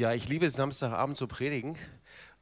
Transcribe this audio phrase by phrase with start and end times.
[0.00, 1.76] Ja, ich liebe es, Samstagabend zu predigen.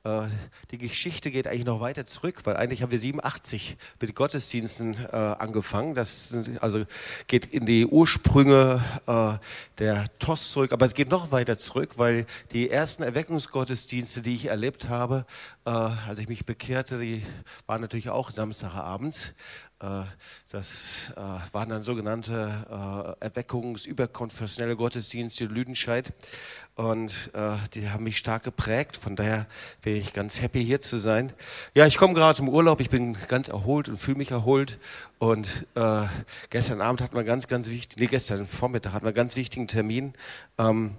[0.05, 0.29] Äh,
[0.71, 5.17] die Geschichte geht eigentlich noch weiter zurück, weil eigentlich haben wir 87 mit Gottesdiensten äh,
[5.17, 5.97] angefangen.
[5.97, 6.85] Das also
[7.27, 9.39] geht in die Ursprünge äh,
[9.79, 14.47] der TOS zurück, aber es geht noch weiter zurück, weil die ersten Erweckungsgottesdienste, die ich
[14.47, 15.27] erlebt habe,
[15.65, 17.27] äh, als ich mich bekehrte, die
[17.67, 19.35] waren natürlich auch Samstagabends.
[19.81, 20.03] Äh,
[20.51, 21.21] das äh,
[21.53, 26.13] waren dann sogenannte äh, Erweckungsüberkonfessionelle Gottesdienste in Lüdenscheid
[26.75, 27.33] und
[27.75, 28.97] die haben mich stark geprägt.
[28.97, 29.49] Von daher
[29.83, 31.33] bin ich ganz happy hier zu sein.
[31.75, 34.79] Ja, ich komme gerade zum Urlaub, ich bin ganz erholt und fühle mich erholt.
[35.19, 36.03] Und äh,
[36.51, 39.67] gestern Abend hatten wir ganz, ganz wichtig, nee, gestern Vormittag hatten wir einen ganz wichtigen
[39.67, 40.15] Termin.
[40.57, 40.95] Ähm,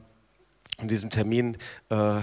[0.82, 1.58] in diesem Termin,
[1.90, 2.20] äh,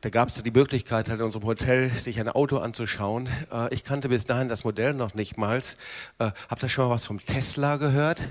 [0.00, 3.28] da gab es die Möglichkeit, halt in unserem Hotel sich ein Auto anzuschauen.
[3.52, 5.58] Äh, ich kannte bis dahin das Modell noch nicht mal.
[5.58, 8.28] Äh, habt ihr schon mal was vom Tesla gehört?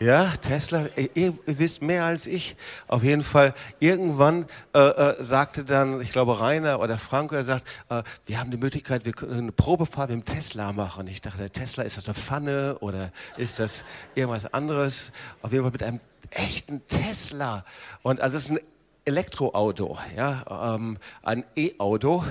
[0.00, 2.56] Ja, Tesla, ihr, ihr, wisst mehr als ich.
[2.88, 7.68] Auf jeden Fall, irgendwann äh, äh, sagte dann, ich glaube Rainer oder Franco, er sagt,
[7.90, 11.06] äh, wir haben die Möglichkeit, wir können eine Probefahrt mit dem Tesla machen.
[11.06, 13.84] Ich dachte, der Tesla, ist das eine Pfanne oder ist das
[14.16, 15.12] irgendwas anderes?
[15.42, 16.00] Auf jeden Fall mit einem
[16.30, 17.64] echten Tesla.
[18.02, 18.58] Und also es ist ein
[19.06, 22.24] Elektroauto, ja, ähm, ein E-Auto.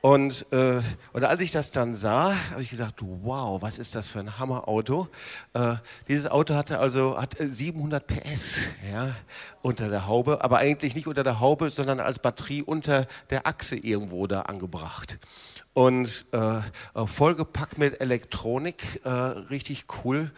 [0.00, 0.80] Und, äh,
[1.12, 4.38] und als ich das dann sah, habe ich gesagt, wow, was ist das für ein
[4.38, 5.08] Hammerauto?
[5.54, 5.74] Äh,
[6.08, 9.14] dieses Auto hatte also hat 700 PS ja,
[9.62, 13.76] unter der Haube, aber eigentlich nicht unter der Haube, sondern als Batterie unter der Achse
[13.76, 15.18] irgendwo da angebracht
[15.72, 20.32] und äh, vollgepackt mit Elektronik, äh, richtig cool.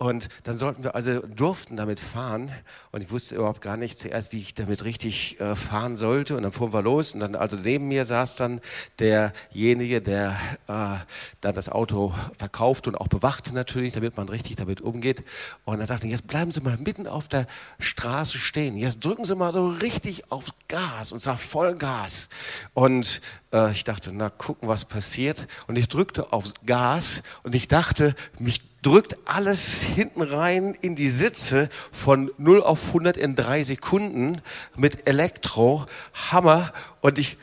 [0.00, 2.52] Und dann sollten wir also durften damit fahren
[2.92, 6.36] und ich wusste überhaupt gar nicht zuerst, wie ich damit richtig äh, fahren sollte.
[6.36, 8.60] Und dann fuhren wir los und dann also neben mir saß dann
[9.00, 10.36] derjenige, der
[10.68, 10.98] äh,
[11.40, 15.24] dann das Auto verkauft und auch bewachte natürlich, damit man richtig damit umgeht.
[15.64, 17.48] Und er sagte, jetzt bleiben Sie mal mitten auf der
[17.80, 18.76] Straße stehen.
[18.76, 22.28] Jetzt drücken Sie mal so richtig aufs Gas und zwar Vollgas.
[22.72, 23.20] Und
[23.52, 25.46] äh, ich dachte, na gucken, was passiert.
[25.66, 31.08] Und ich drückte aufs Gas und ich dachte, mich drückt alles hinten rein in die
[31.08, 34.40] Sitze von 0 auf 100 in drei Sekunden
[34.76, 35.86] mit Elektro,
[36.30, 36.72] Hammer.
[37.00, 37.36] Und ich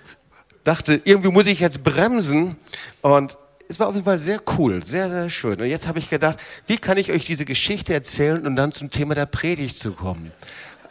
[0.63, 2.55] dachte, irgendwie muss ich jetzt bremsen.
[3.01, 3.37] Und
[3.67, 5.59] es war auf jeden Fall sehr cool, sehr, sehr schön.
[5.59, 8.91] Und jetzt habe ich gedacht, wie kann ich euch diese Geschichte erzählen und dann zum
[8.91, 10.31] Thema der Predigt zu kommen?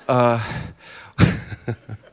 [0.09, 0.39] Äh,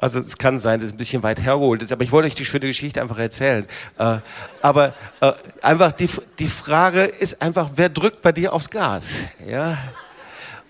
[0.00, 2.34] Also es kann sein, dass es ein bisschen weit hergeholt ist, aber ich wollte euch
[2.34, 3.66] die schöne Geschichte einfach erzählen.
[3.98, 4.18] Äh,
[4.62, 9.26] aber äh, einfach die, die Frage ist einfach, wer drückt bei dir aufs Gas?
[9.46, 9.76] Ja.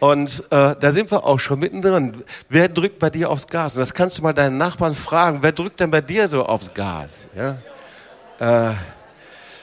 [0.01, 2.25] Und äh, da sind wir auch schon mittendrin.
[2.49, 3.77] Wer drückt bei dir aufs Gas?
[3.77, 5.39] Und das kannst du mal deinen Nachbarn fragen.
[5.43, 7.29] Wer drückt denn bei dir so aufs Gas?
[7.37, 8.71] Ja?
[8.71, 8.75] Äh,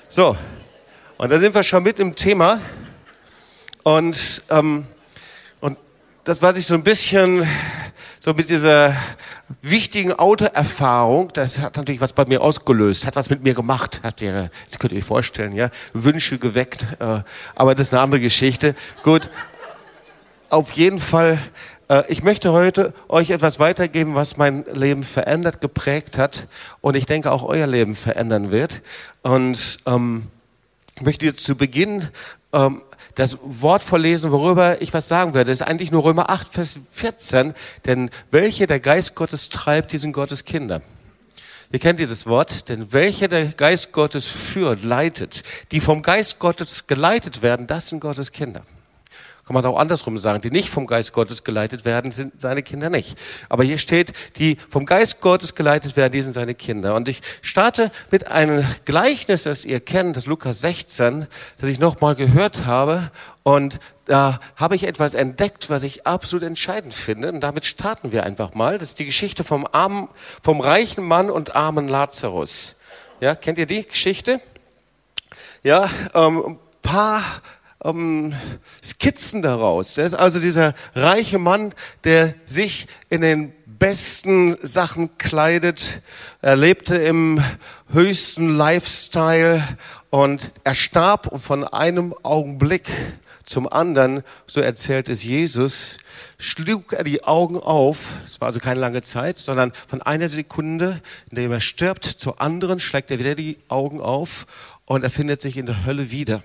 [0.07, 0.37] so,
[1.17, 2.61] und da sind wir schon mit im Thema.
[3.83, 4.85] Und, ähm,
[5.59, 5.77] und
[6.23, 7.45] das, was ich so ein bisschen
[8.27, 8.93] so mit dieser
[9.61, 14.21] wichtigen Autoerfahrung, das hat natürlich was bei mir ausgelöst, hat was mit mir gemacht, hat
[14.21, 17.21] ihr, das könnt ihr euch vorstellen, ja, Wünsche geweckt, äh,
[17.55, 18.75] aber das ist eine andere Geschichte.
[19.01, 19.29] Gut,
[20.49, 21.39] auf jeden Fall,
[21.87, 26.47] äh, ich möchte heute euch etwas weitergeben, was mein Leben verändert, geprägt hat
[26.81, 28.81] und ich denke auch euer Leben verändern wird.
[29.21, 30.23] Und ähm,
[30.97, 32.09] ich möchte zu Beginn
[32.51, 32.81] ähm,
[33.17, 35.49] das Wort vorlesen, worüber ich was sagen werde.
[35.49, 37.55] Das ist eigentlich nur Römer 8, Vers 14.
[37.85, 40.83] Denn welche der Geist Gottes treibt, diesen Gottes Kinder.
[41.71, 45.41] Ihr kennt dieses Wort, denn welche der Geist Gottes führt, leitet,
[45.71, 48.61] die vom Geist Gottes geleitet werden, das sind Gottes Kinder.
[49.47, 52.89] Kann man auch andersrum sagen, die nicht vom Geist Gottes geleitet werden, sind seine Kinder
[52.89, 53.17] nicht.
[53.47, 56.95] Aber hier steht, die vom Geist Gottes geleitet werden, die sind seine Kinder.
[56.95, 61.27] Und ich starte mit einem Gleichnis, das ihr kennt, das Lukas 16,
[61.61, 63.09] das ich nochmal gehört habe.
[63.43, 67.31] Und da habe ich etwas entdeckt, was ich absolut entscheidend finde.
[67.31, 68.77] Und damit starten wir einfach mal.
[68.77, 70.09] Das ist die Geschichte vom armen,
[70.41, 72.75] vom reichen Mann und armen Lazarus.
[73.21, 74.41] Ja, kennt ihr die Geschichte?
[75.63, 77.23] Ja, ähm, paar
[77.83, 78.33] ähm,
[78.83, 79.95] Skizzen daraus.
[79.95, 86.01] Das ist also dieser reiche Mann, der sich in den besten Sachen kleidet.
[86.41, 87.43] Er lebte im
[87.89, 89.63] höchsten Lifestyle
[90.09, 92.89] und er starb von einem Augenblick
[93.43, 95.99] zum anderen, so erzählt es Jesus,
[96.37, 101.01] schlug er die Augen auf, es war also keine lange Zeit, sondern von einer Sekunde,
[101.29, 104.47] in der er stirbt, zur anderen schlägt er wieder die Augen auf
[104.85, 106.43] und er findet sich in der Hölle wieder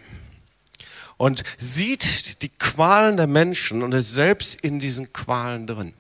[1.22, 5.94] und sieht die Qualen der Menschen und ist selbst in diesen Qualen drin.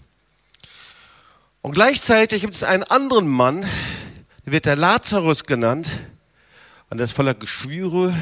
[1.60, 3.64] Und gleichzeitig gibt es einen anderen Mann,
[4.44, 5.86] der wird der Lazarus genannt.
[6.90, 8.12] Und er ist voller Geschwüre.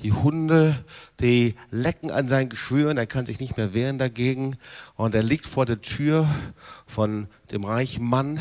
[0.00, 0.82] Die Hunde,
[1.20, 2.96] die lecken an seinen Geschwüren.
[2.96, 4.56] Er kann sich nicht mehr wehren dagegen.
[4.94, 6.26] Und er liegt vor der Tür
[6.86, 8.40] von dem reichen Mann.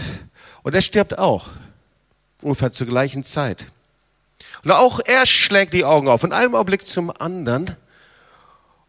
[0.64, 1.50] Und er stirbt auch.
[2.42, 3.68] Ungefähr zur gleichen Zeit.
[4.64, 6.22] Und auch er schlägt die Augen auf.
[6.22, 7.76] Von einem Augenblick zum anderen.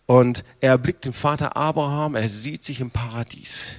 [0.07, 2.15] Und er erblickt den Vater Abraham.
[2.15, 3.77] Er sieht sich im Paradies.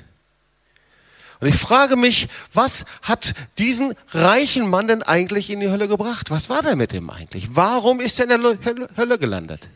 [1.39, 6.31] Und ich frage mich, was hat diesen reichen Mann denn eigentlich in die Hölle gebracht?
[6.31, 7.55] Was war da mit ihm eigentlich?
[7.55, 9.69] Warum ist er in der Hölle gelandet?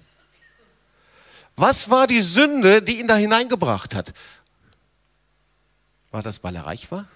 [1.56, 4.14] Was war die Sünde, die ihn da hineingebracht hat?
[6.10, 7.08] War das, weil er reich war?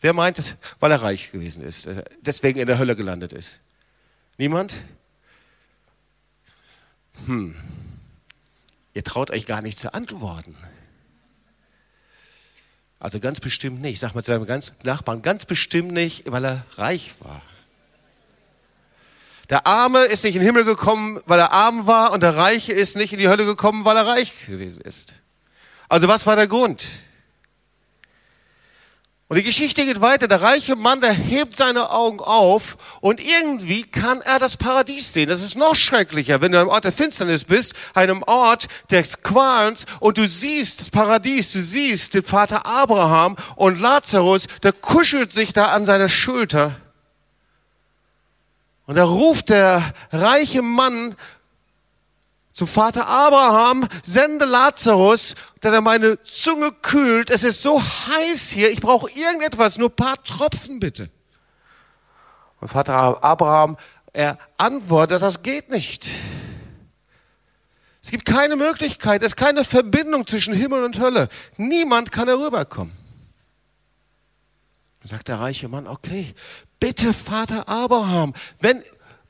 [0.00, 3.60] Wer meint es, weil er reich gewesen ist, äh, deswegen in der Hölle gelandet ist?
[4.36, 4.74] Niemand?
[7.26, 7.54] Hm.
[8.94, 10.56] Ihr traut euch gar nicht zu antworten.
[12.98, 13.98] Also ganz bestimmt nicht.
[13.98, 17.42] Sag mal zu deinem ganz Nachbarn, ganz bestimmt nicht, weil er reich war.
[19.50, 22.72] Der Arme ist nicht in den Himmel gekommen, weil er arm war, und der Reiche
[22.72, 25.14] ist nicht in die Hölle gekommen, weil er reich gewesen ist.
[25.88, 26.84] Also was war der Grund?
[29.32, 30.28] Und die Geschichte geht weiter.
[30.28, 35.30] Der reiche Mann, der hebt seine Augen auf und irgendwie kann er das Paradies sehen.
[35.30, 39.86] Das ist noch schrecklicher, wenn du am Ort der Finsternis bist, einem Ort des Qualens
[40.00, 45.54] und du siehst das Paradies, du siehst den Vater Abraham und Lazarus, der kuschelt sich
[45.54, 46.76] da an seiner Schulter.
[48.84, 51.16] Und da ruft der reiche Mann
[52.52, 57.30] zum Vater Abraham, sende Lazarus, dass er meine Zunge kühlt.
[57.30, 61.08] Es ist so heiß hier, ich brauche irgendetwas, nur paar Tropfen bitte.
[62.60, 63.76] Und Vater Abraham,
[64.12, 66.08] er antwortet, das geht nicht.
[68.02, 71.28] Es gibt keine Möglichkeit, es ist keine Verbindung zwischen Himmel und Hölle.
[71.56, 72.92] Niemand kann herüberkommen.
[75.00, 76.34] Dann sagt der reiche Mann, okay,
[76.78, 78.82] bitte Vater Abraham, wenn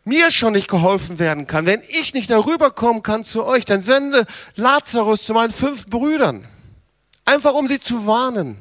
[0.04, 3.82] mir schon nicht geholfen werden kann, wenn ich nicht darüber kommen kann zu euch, dann
[3.82, 4.24] sende
[4.56, 6.46] Lazarus zu meinen fünf Brüdern.
[7.24, 8.58] Einfach um sie zu warnen.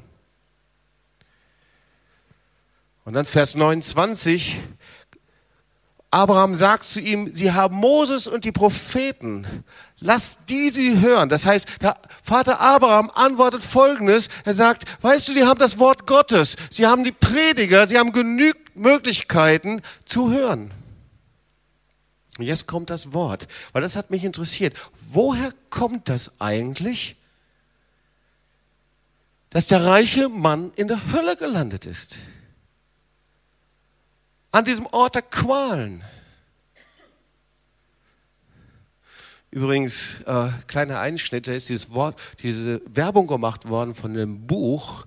[3.05, 4.57] Und dann Vers 29.
[6.11, 9.47] Abraham sagt zu ihm, sie haben Moses und die Propheten.
[9.99, 11.29] Lass die sie hören.
[11.29, 14.27] Das heißt, der Vater Abraham antwortet Folgendes.
[14.43, 16.57] Er sagt, weißt du, die haben das Wort Gottes.
[16.69, 17.87] Sie haben die Prediger.
[17.87, 20.71] Sie haben genügend Möglichkeiten zu hören.
[22.41, 24.75] Und jetzt kommt das Wort, weil das hat mich interessiert.
[25.11, 27.15] Woher kommt das eigentlich,
[29.51, 32.17] dass der reiche Mann in der Hölle gelandet ist?
[34.51, 36.03] An diesem Ort der Qualen.
[39.51, 45.05] Übrigens, äh, kleiner Einschnitt, da ist dieses Wort, diese Werbung gemacht worden von dem Buch.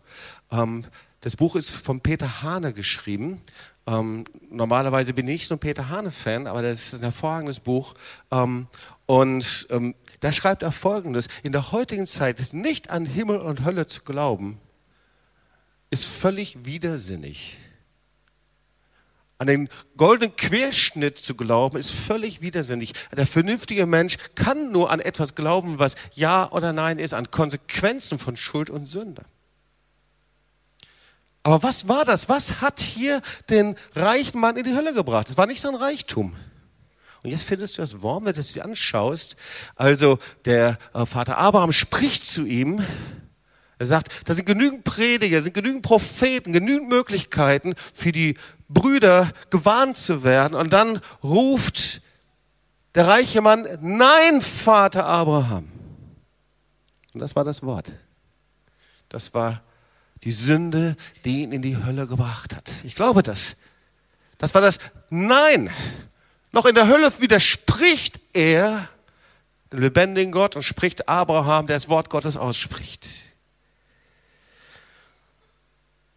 [0.52, 0.84] Ähm,
[1.20, 3.42] das Buch ist von Peter Hane geschrieben.
[3.86, 7.94] Ähm, normalerweise bin ich so ein Peter Hane-Fan, aber das ist ein hervorragendes Buch.
[8.30, 8.66] Ähm,
[9.06, 11.28] und ähm, da schreibt er Folgendes.
[11.42, 14.58] In der heutigen Zeit nicht an Himmel und Hölle zu glauben,
[15.90, 17.58] ist völlig widersinnig.
[19.36, 22.94] An den goldenen Querschnitt zu glauben, ist völlig widersinnig.
[23.14, 28.18] Der vernünftige Mensch kann nur an etwas glauben, was Ja oder Nein ist, an Konsequenzen
[28.18, 29.24] von Schuld und Sünde.
[31.44, 32.28] Aber was war das?
[32.30, 33.20] Was hat hier
[33.50, 35.28] den reichen Mann in die Hölle gebracht?
[35.28, 36.34] Es war nicht sein Reichtum.
[37.22, 39.36] Und jetzt findest du das Wort, wenn du es dir anschaust.
[39.76, 42.82] Also der äh, Vater Abraham spricht zu ihm.
[43.78, 48.36] Er sagt, da sind genügend Prediger, sind genügend Propheten, genügend Möglichkeiten für die
[48.70, 50.54] Brüder gewarnt zu werden.
[50.54, 52.00] Und dann ruft
[52.94, 55.70] der reiche Mann, nein, Vater Abraham.
[57.12, 57.92] Und das war das Wort.
[59.10, 59.62] Das war
[60.24, 62.70] die Sünde, die ihn in die Hölle gebracht hat.
[62.84, 63.56] Ich glaube das.
[64.38, 64.78] Das war das
[65.10, 65.70] Nein.
[66.52, 68.88] Noch in der Hölle widerspricht er
[69.72, 73.10] dem lebendigen Gott und spricht Abraham, der das Wort Gottes ausspricht.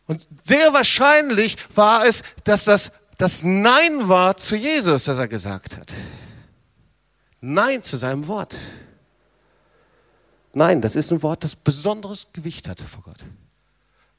[0.06, 5.76] Und sehr wahrscheinlich war es, dass das das Nein war zu Jesus, das er gesagt
[5.76, 5.92] hat.
[7.42, 8.56] Nein zu seinem Wort.
[10.54, 13.26] Nein, das ist ein Wort, das besonderes Gewicht hatte vor Gott.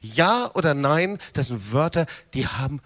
[0.01, 2.81] Ja oder Nein, das sind Wörter, die haben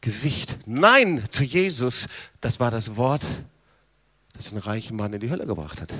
[0.00, 0.58] Gewicht.
[0.66, 2.08] Nein zu Jesus,
[2.40, 3.22] das war das Wort,
[4.34, 5.94] das den reichen Mann in die Hölle gebracht hat.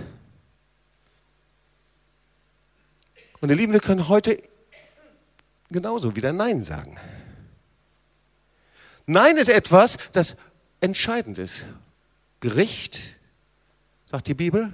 [3.40, 4.42] Und ihr Lieben, wir können heute
[5.70, 6.98] genauso wieder Nein sagen.
[9.06, 10.36] Nein ist etwas, das
[10.80, 11.66] entscheidend ist.
[12.40, 13.16] Gericht,
[14.06, 14.72] sagt die Bibel,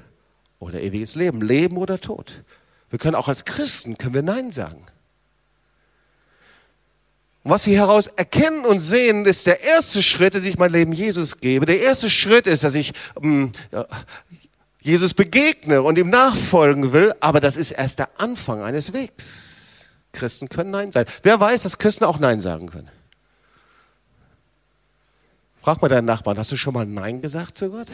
[0.61, 2.43] oder ewiges Leben, Leben oder Tod.
[2.91, 4.85] Wir können auch als Christen, können wir Nein sagen.
[7.43, 10.93] Und was wir heraus erkennen und sehen, ist der erste Schritt, dass ich mein Leben
[10.93, 11.65] Jesus gebe.
[11.65, 12.93] Der erste Schritt ist, dass ich
[13.23, 13.53] ähm,
[14.83, 17.15] Jesus begegne und ihm nachfolgen will.
[17.21, 19.91] Aber das ist erst der Anfang eines Wegs.
[20.13, 21.11] Christen können Nein sagen.
[21.23, 22.91] Wer weiß, dass Christen auch Nein sagen können?
[25.57, 27.89] Frag mal deinen Nachbarn, hast du schon mal Nein gesagt zu Gott?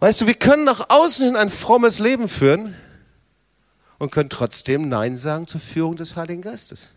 [0.00, 2.74] Weißt du, wir können nach außen hin ein frommes Leben führen
[3.98, 6.94] und können trotzdem Nein sagen zur Führung des Heiligen Geistes.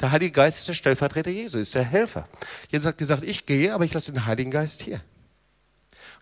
[0.00, 2.28] Der Heilige Geist ist der Stellvertreter Jesu, ist der Helfer.
[2.70, 5.00] Jesus hat gesagt, ich gehe, aber ich lasse den Heiligen Geist hier.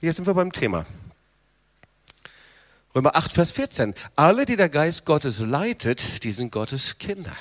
[0.01, 0.87] Und jetzt sind wir beim Thema.
[2.95, 3.95] Römer 8, Vers 14.
[4.15, 7.35] Alle, die der Geist Gottes leitet, die sind Gottes Kinder.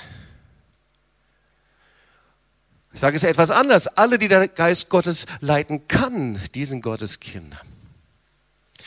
[2.92, 3.86] Ich sage es etwas anders.
[3.86, 7.60] Alle, die der Geist Gottes leiten kann, die sind Gottes Kinder.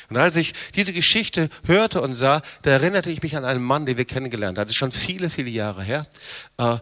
[0.10, 3.86] Und als ich diese Geschichte hörte und sah, da erinnerte ich mich an einen Mann,
[3.86, 4.66] den wir kennengelernt haben.
[4.66, 6.06] Das ist schon viele, viele Jahre her.
[6.58, 6.78] Äh,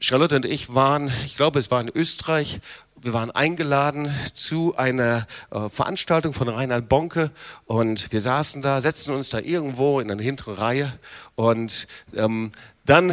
[0.00, 2.60] Charlotte und ich waren, ich glaube, es war in Österreich,
[3.04, 7.30] wir waren eingeladen zu einer äh, Veranstaltung von Reinhard Bonke
[7.66, 10.92] und wir saßen da, setzten uns da irgendwo in eine hintere Reihe
[11.34, 12.52] und ähm,
[12.86, 13.12] dann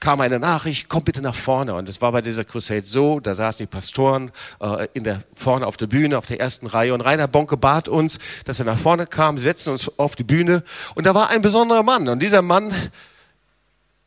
[0.00, 1.74] kam eine Nachricht, komm bitte nach vorne.
[1.74, 5.66] Und es war bei dieser Crusade so, da saßen die Pastoren äh, in der, vorne
[5.66, 6.94] auf der Bühne, auf der ersten Reihe.
[6.94, 10.62] Und Rainer Bonke bat uns, dass wir nach vorne kamen, setzten uns auf die Bühne.
[10.94, 12.08] Und da war ein besonderer Mann.
[12.08, 12.72] Und dieser Mann,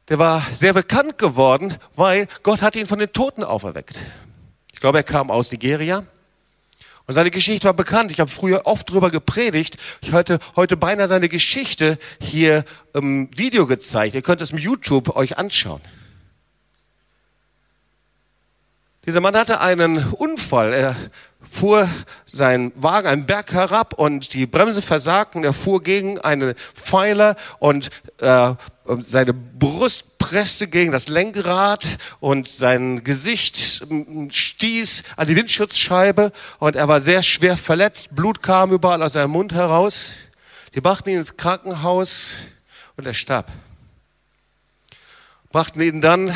[0.07, 4.01] der war sehr bekannt geworden, weil Gott hat ihn von den Toten auferweckt.
[4.73, 6.03] Ich glaube, er kam aus Nigeria.
[7.07, 8.11] Und seine Geschichte war bekannt.
[8.11, 9.77] Ich habe früher oft drüber gepredigt.
[10.01, 14.15] Ich hatte heute beinahe seine Geschichte hier im Video gezeigt.
[14.15, 15.81] Ihr könnt es im YouTube euch anschauen.
[19.05, 20.73] Dieser Mann hatte einen Unfall.
[20.73, 20.95] Er
[21.41, 21.89] fuhr
[22.31, 25.43] seinen Wagen einen Berg herab und die Bremse versagten.
[25.43, 27.89] Er fuhr gegen einen Pfeiler und
[28.19, 28.53] äh,
[28.99, 33.83] seine Brust presste gegen das Lenkrad und sein Gesicht
[34.29, 38.15] stieß an die Windschutzscheibe und er war sehr schwer verletzt.
[38.15, 40.11] Blut kam überall aus seinem Mund heraus.
[40.75, 42.35] Die brachten ihn ins Krankenhaus
[42.97, 43.47] und er starb.
[45.49, 46.31] Brachten ihn dann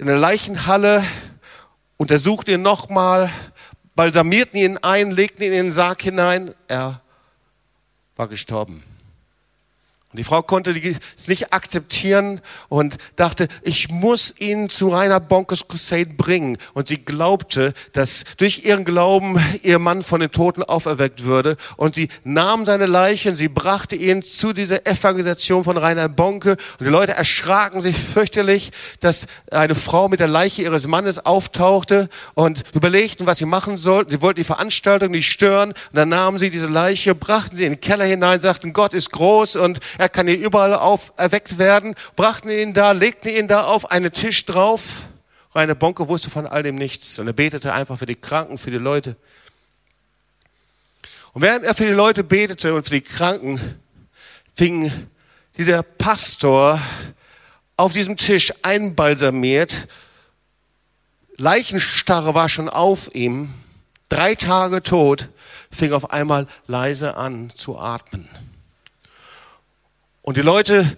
[0.00, 1.04] in eine Leichenhalle,
[1.98, 3.30] untersuchten ihn nochmal,
[3.94, 6.54] balsamierten ihn ein, legten ihn in den Sarg hinein.
[6.68, 7.02] Er
[8.16, 8.82] war gestorben.
[10.12, 10.72] Und die Frau konnte
[11.16, 16.58] es nicht akzeptieren und dachte, ich muss ihn zu Rainer Bonkes Crusade bringen.
[16.74, 21.56] Und sie glaubte, dass durch ihren Glauben ihr Mann von den Toten auferweckt würde.
[21.76, 26.56] Und sie nahm seine Leiche und sie brachte ihn zu dieser Evangelisation von Rainer Bonke.
[26.80, 32.08] Und die Leute erschraken sich fürchterlich, dass eine Frau mit der Leiche ihres Mannes auftauchte
[32.34, 34.10] und überlegten, was sie machen sollten.
[34.10, 35.68] Sie wollten die Veranstaltung nicht stören.
[35.68, 39.12] Und dann nahmen sie diese Leiche, brachten sie in den Keller hinein, sagten, Gott ist
[39.12, 43.64] groß und er kann hier überall auf, erweckt werden, brachten ihn da, legten ihn da
[43.64, 45.04] auf einen Tisch drauf.
[45.54, 48.70] Rainer Bonke wusste von all dem nichts und er betete einfach für die Kranken, für
[48.70, 49.16] die Leute.
[51.34, 53.60] Und während er für die Leute betete und für die Kranken,
[54.54, 54.90] fing
[55.58, 56.80] dieser Pastor
[57.76, 59.86] auf diesem Tisch einbalsamiert.
[61.36, 63.52] Leichenstarre war schon auf ihm.
[64.08, 65.28] Drei Tage tot,
[65.70, 68.30] fing auf einmal leise an zu atmen.
[70.22, 70.96] Und die Leute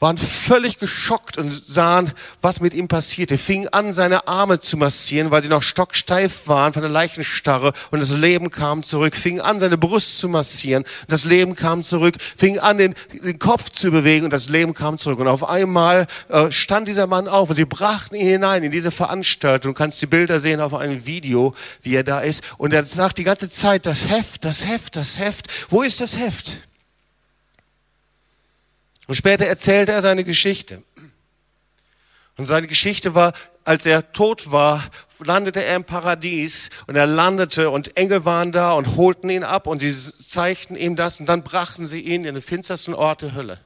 [0.00, 3.38] waren völlig geschockt und sahen, was mit ihm passierte.
[3.38, 8.00] Fingen an, seine Arme zu massieren, weil sie noch stocksteif waren von der Leichenstarre und
[8.00, 9.16] das Leben kam zurück.
[9.16, 12.16] Fingen an, seine Brust zu massieren und das Leben kam zurück.
[12.36, 15.20] Fingen an, den, den Kopf zu bewegen und das Leben kam zurück.
[15.20, 18.90] Und auf einmal äh, stand dieser Mann auf und sie brachten ihn hinein in diese
[18.90, 19.72] Veranstaltung.
[19.72, 22.42] Du kannst die Bilder sehen auf einem Video, wie er da ist.
[22.58, 25.46] Und er sagt die ganze Zeit, das Heft, das Heft, das Heft.
[25.70, 26.58] Wo ist das Heft?
[29.06, 30.82] Und später erzählte er seine Geschichte.
[32.36, 33.32] Und seine Geschichte war,
[33.64, 34.82] als er tot war,
[35.20, 39.66] landete er im Paradies und er landete und Engel waren da und holten ihn ab
[39.66, 43.34] und sie zeigten ihm das und dann brachten sie ihn in den finstersten Ort der
[43.34, 43.60] Hölle.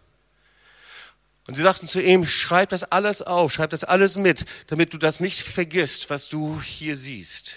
[1.46, 4.98] Und sie sagten zu ihm, schreib das alles auf, schreib das alles mit, damit du
[4.98, 7.54] das nicht vergisst, was du hier siehst.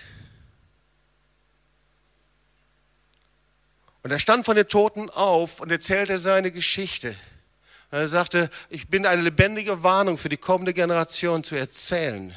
[4.02, 7.16] Und er stand von den Toten auf und erzählte seine Geschichte.
[7.92, 12.34] Er sagte, ich bin eine lebendige Warnung für die kommende Generation zu erzählen.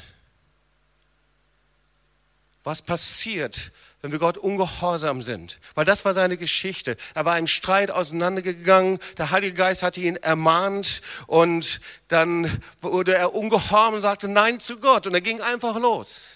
[2.65, 3.71] Was passiert,
[4.01, 5.59] wenn wir Gott ungehorsam sind?
[5.73, 6.97] Weil das war seine Geschichte.
[7.13, 8.99] Er war im Streit auseinandergegangen.
[9.17, 14.79] Der Heilige Geist hatte ihn ermahnt und dann wurde er ungehorsam und sagte Nein zu
[14.79, 16.33] Gott und er ging einfach los.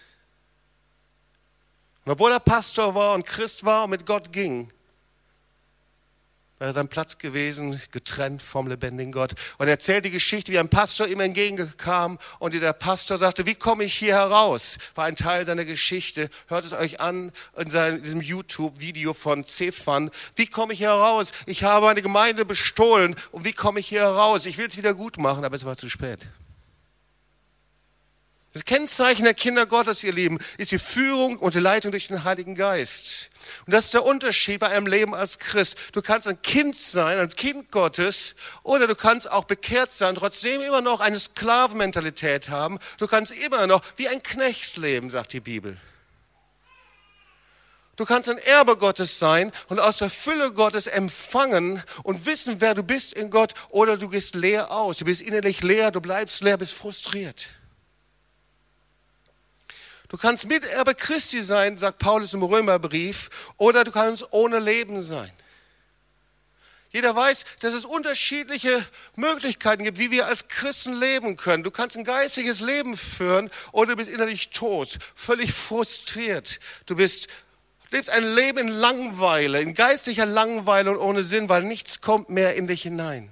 [2.06, 4.72] Und obwohl er Pastor war und Christ war und mit Gott ging,
[6.60, 9.34] wäre sein Platz gewesen, getrennt vom lebendigen Gott.
[9.58, 13.56] Und er erzählt die Geschichte, wie ein Pastor ihm entgegenkam und dieser Pastor sagte, wie
[13.56, 14.78] komme ich hier heraus?
[14.96, 16.30] War ein Teil seiner Geschichte.
[16.48, 20.12] Hört es euch an in seinem, diesem YouTube-Video von Zefan.
[20.36, 21.32] Wie komme ich hier heraus?
[21.46, 24.46] Ich habe eine Gemeinde bestohlen und wie komme ich hier heraus?
[24.46, 26.30] Ich will es wieder gut machen, aber es war zu spät.
[28.54, 32.24] Das Kennzeichen der Kinder Gottes, ihr Lieben, ist die Führung und die Leitung durch den
[32.24, 33.30] Heiligen Geist.
[33.68, 35.78] Und das ist der Unterschied bei einem Leben als Christ.
[35.92, 40.62] Du kannst ein Kind sein, ein Kind Gottes, oder du kannst auch bekehrt sein, trotzdem
[40.62, 42.80] immer noch eine Sklavenmentalität haben.
[42.98, 45.78] Du kannst immer noch wie ein Knecht leben, sagt die Bibel.
[47.98, 52.74] Du kannst ein Erbe Gottes sein und aus der Fülle Gottes empfangen und wissen, wer
[52.74, 54.98] du bist in Gott, oder du gehst leer aus.
[54.98, 57.50] Du bist innerlich leer, du bleibst leer, bist frustriert.
[60.10, 65.32] Du kannst Miterbe Christi sein, sagt Paulus im Römerbrief, oder du kannst ohne Leben sein.
[66.92, 68.84] Jeder weiß, dass es unterschiedliche
[69.16, 71.64] Möglichkeiten gibt, wie wir als Christen leben können.
[71.64, 76.60] Du kannst ein geistiges Leben führen oder du bist innerlich tot, völlig frustriert.
[76.88, 77.28] Du bist,
[77.92, 82.56] lebst ein Leben in Langweile, in geistlicher Langweile und ohne Sinn, weil nichts kommt mehr
[82.56, 83.30] in dich hinein.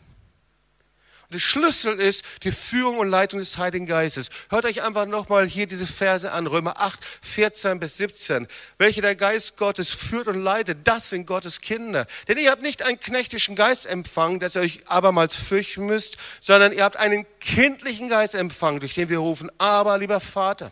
[1.30, 4.30] Der Schlüssel ist die Führung und Leitung des Heiligen Geistes.
[4.50, 8.48] Hört euch einfach nochmal hier diese Verse an, Römer 8, 14 bis 17.
[8.78, 12.08] Welche der Geist Gottes führt und leitet, das sind Gottes Kinder.
[12.30, 16.72] Denn ihr habt nicht einen knechtischen Geist empfangen, dass ihr euch abermals fürchten müsst, sondern
[16.72, 20.72] ihr habt einen kindlichen Geist empfangen, durch den wir rufen, aber lieber Vater.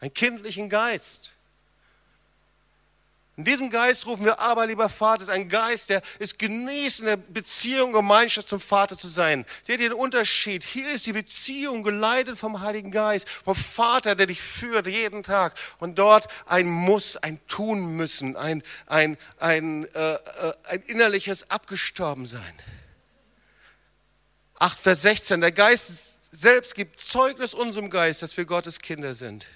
[0.00, 1.35] Einen kindlichen Geist.
[3.38, 7.06] In diesem Geist rufen wir aber, lieber Vater, ist ein Geist, der es genießt, in
[7.06, 9.44] der Beziehung, Gemeinschaft zum Vater zu sein.
[9.62, 10.64] Seht ihr den Unterschied?
[10.64, 15.54] Hier ist die Beziehung geleitet vom Heiligen Geist, vom Vater, der dich führt jeden Tag.
[15.78, 20.18] Und dort ein Muss, ein Tun müssen, ein, ein, ein, äh, äh
[20.68, 22.54] ein innerliches Abgestorbensein.
[24.58, 25.42] 8, Vers 16.
[25.42, 29.46] Der Geist selbst gibt Zeugnis unserem Geist, dass wir Gottes Kinder sind.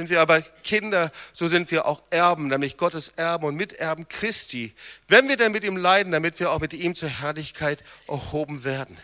[0.00, 4.72] Sind wir aber Kinder, so sind wir auch Erben, nämlich Gottes Erben und Miterben Christi,
[5.08, 8.96] wenn wir dann mit ihm leiden, damit wir auch mit ihm zur Herrlichkeit erhoben werden.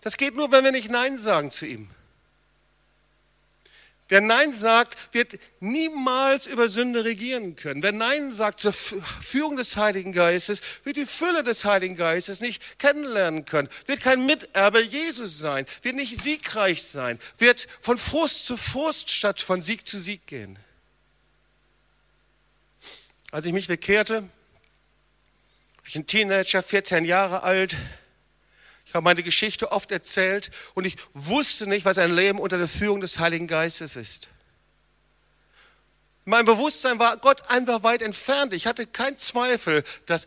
[0.00, 1.90] Das geht nur, wenn wir nicht Nein sagen zu ihm.
[4.12, 7.82] Wer Nein sagt, wird niemals über Sünde regieren können.
[7.82, 12.78] Wer Nein sagt zur Führung des Heiligen Geistes, wird die Fülle des Heiligen Geistes nicht
[12.78, 18.58] kennenlernen können, wird kein Miterbe Jesus sein, wird nicht siegreich sein, wird von Frust zu
[18.58, 20.58] Frust statt von Sieg zu Sieg gehen.
[23.30, 24.28] Als ich mich bekehrte,
[25.86, 27.74] ich ein Teenager, 14 Jahre alt,
[28.92, 32.68] ich habe meine Geschichte oft erzählt und ich wusste nicht, was ein Leben unter der
[32.68, 34.28] Führung des Heiligen Geistes ist.
[36.26, 38.52] Mein Bewusstsein war Gott einfach weit entfernt.
[38.52, 40.26] Ich hatte keinen Zweifel, dass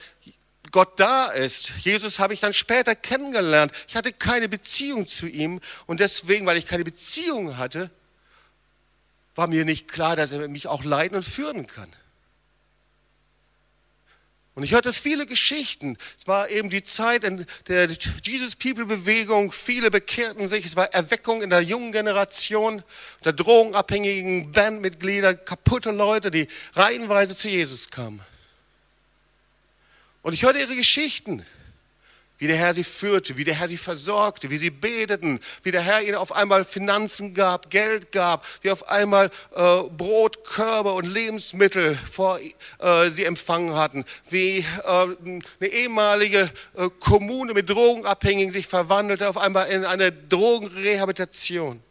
[0.71, 1.73] Gott da ist.
[1.82, 3.71] Jesus habe ich dann später kennengelernt.
[3.88, 7.91] Ich hatte keine Beziehung zu ihm und deswegen, weil ich keine Beziehung hatte,
[9.36, 11.93] war mir nicht klar, dass er mich auch leiden und führen kann.
[14.56, 15.98] Und ich hörte viele Geschichten.
[16.18, 17.89] Es war eben die Zeit in der
[18.24, 19.52] Jesus People Bewegung.
[19.52, 20.65] Viele bekehrten sich.
[20.65, 22.82] Es war Erweckung in der jungen Generation,
[23.26, 28.22] der drogenabhängigen Bandmitglieder, kaputte Leute, die reihenweise zu Jesus kamen.
[30.22, 31.46] Und ich hörte ihre Geschichten
[32.38, 35.82] wie der Herr sie führte, wie der Herr sie versorgte, wie sie beteten, wie der
[35.82, 41.06] Herr ihnen auf einmal Finanzen gab, Geld gab, wie auf einmal äh, Brot, Körbe und
[41.06, 42.39] Lebensmittel vor
[42.80, 49.38] äh, sie empfangen hatten, wie äh, eine ehemalige äh, Kommune mit Drogenabhängigen sich verwandelte auf
[49.38, 51.82] einmal in eine Drogenrehabilitation.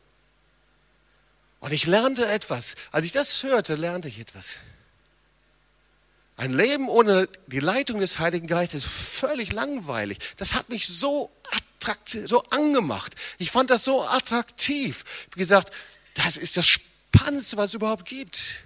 [1.61, 2.75] Und ich lernte etwas.
[2.93, 4.57] Als ich das hörte, lernte ich etwas.
[6.37, 10.19] Ein Leben ohne die Leitung des Heiligen Geistes ist völlig langweilig.
[10.37, 13.15] Das hat mich so attraktiv, so angemacht.
[13.39, 15.05] Ich fand das so attraktiv.
[15.33, 15.73] Wie gesagt,
[16.15, 18.65] das ist das Spannendste, was es überhaupt gibt.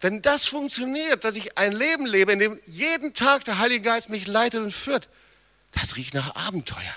[0.00, 4.08] Wenn das funktioniert, dass ich ein Leben lebe, in dem jeden Tag der Heilige Geist
[4.08, 5.10] mich leitet und führt,
[5.72, 6.94] das riecht nach Abenteuer.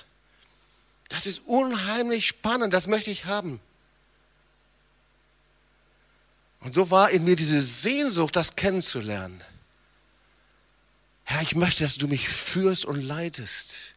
[1.09, 3.59] Das ist unheimlich spannend, das möchte ich haben.
[6.63, 9.41] Und so war in mir diese Sehnsucht, das kennenzulernen.
[11.25, 13.95] Herr, ich möchte, dass du mich führst und leitest.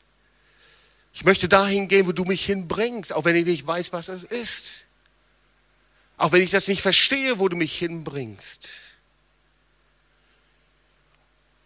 [1.12, 4.24] Ich möchte dahin gehen, wo du mich hinbringst, auch wenn ich nicht weiß, was es
[4.24, 4.86] ist.
[6.16, 8.68] Auch wenn ich das nicht verstehe, wo du mich hinbringst.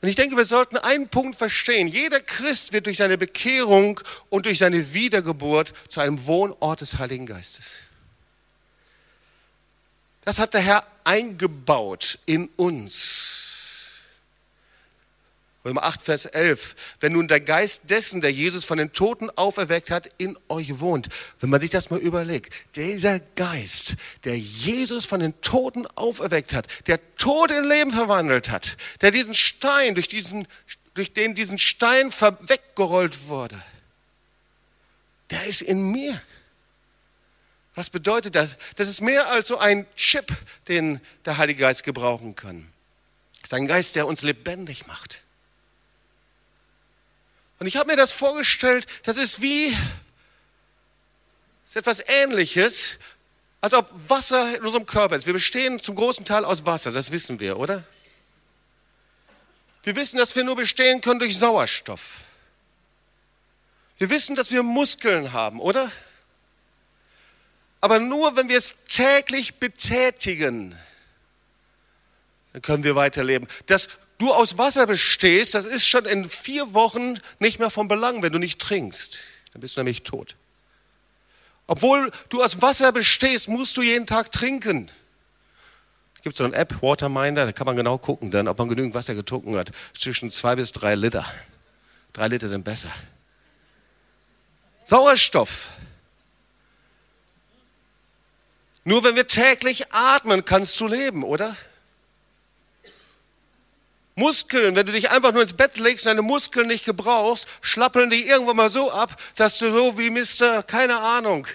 [0.03, 1.87] Und ich denke, wir sollten einen Punkt verstehen.
[1.87, 7.27] Jeder Christ wird durch seine Bekehrung und durch seine Wiedergeburt zu einem Wohnort des Heiligen
[7.27, 7.85] Geistes.
[10.25, 13.41] Das hat der Herr eingebaut in uns.
[15.65, 16.75] Römer 8, Vers 11.
[17.01, 21.09] Wenn nun der Geist dessen, der Jesus von den Toten auferweckt hat, in euch wohnt.
[21.39, 22.55] Wenn man sich das mal überlegt.
[22.77, 28.79] Dieser Geist, der Jesus von den Toten auferweckt hat, der Tod in Leben verwandelt hat,
[29.03, 30.49] der diesen Stein, durch, diesen,
[30.95, 33.63] durch den diesen Stein weggerollt wurde,
[35.29, 36.21] der ist in mir.
[37.81, 38.59] Was bedeutet das?
[38.77, 40.31] Das ist mehr als so ein Chip,
[40.69, 42.71] den der Heilige Geist gebrauchen kann.
[43.41, 45.23] Das ist ein Geist, der uns lebendig macht.
[47.59, 49.75] Und ich habe mir das vorgestellt, das ist wie,
[51.65, 52.99] ist etwas Ähnliches,
[53.63, 55.25] als ob Wasser in unserem Körper ist.
[55.25, 57.83] Wir bestehen zum großen Teil aus Wasser, das wissen wir, oder?
[59.85, 62.25] Wir wissen, dass wir nur bestehen können durch Sauerstoff.
[63.97, 65.91] Wir wissen, dass wir Muskeln haben, oder?
[67.81, 70.77] Aber nur wenn wir es täglich betätigen,
[72.53, 73.49] dann können wir weiterleben.
[73.67, 73.89] Das
[74.21, 78.33] du aus Wasser bestehst, das ist schon in vier Wochen nicht mehr von Belang, wenn
[78.33, 79.19] du nicht trinkst.
[79.53, 80.37] Dann bist du nämlich tot.
[81.67, 84.91] Obwohl du aus Wasser bestehst, musst du jeden Tag trinken.
[86.17, 88.93] Es gibt so eine App, Waterminder, da kann man genau gucken, dann, ob man genügend
[88.93, 89.71] Wasser getrunken hat.
[89.99, 91.25] Zwischen zwei bis drei Liter.
[92.13, 92.91] Drei Liter sind besser.
[94.85, 95.71] Sauerstoff.
[98.91, 101.57] Nur wenn wir täglich atmen, kannst du leben, oder?
[104.17, 108.11] Muskeln, wenn du dich einfach nur ins Bett legst und deine Muskeln nicht gebrauchst, schlappeln
[108.11, 110.65] die irgendwann mal so ab, dass du so wie Mr.
[110.65, 111.47] keine Ahnung,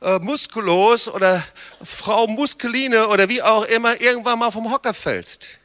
[0.00, 1.44] äh, muskulos oder
[1.84, 5.58] Frau Muskeline oder wie auch immer irgendwann mal vom Hocker fällst.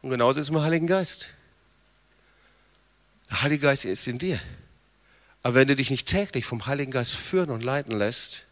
[0.00, 1.28] Und genauso ist es mit dem Heiligen Geist.
[3.28, 4.40] Der Heilige Geist ist in dir.
[5.42, 8.46] Aber wenn du dich nicht täglich vom Heiligen Geist führen und leiten lässt,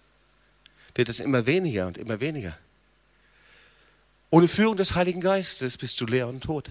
[0.95, 2.57] wird es immer weniger und immer weniger.
[4.31, 6.71] Ohne Führung des Heiligen Geistes bist du leer und tot.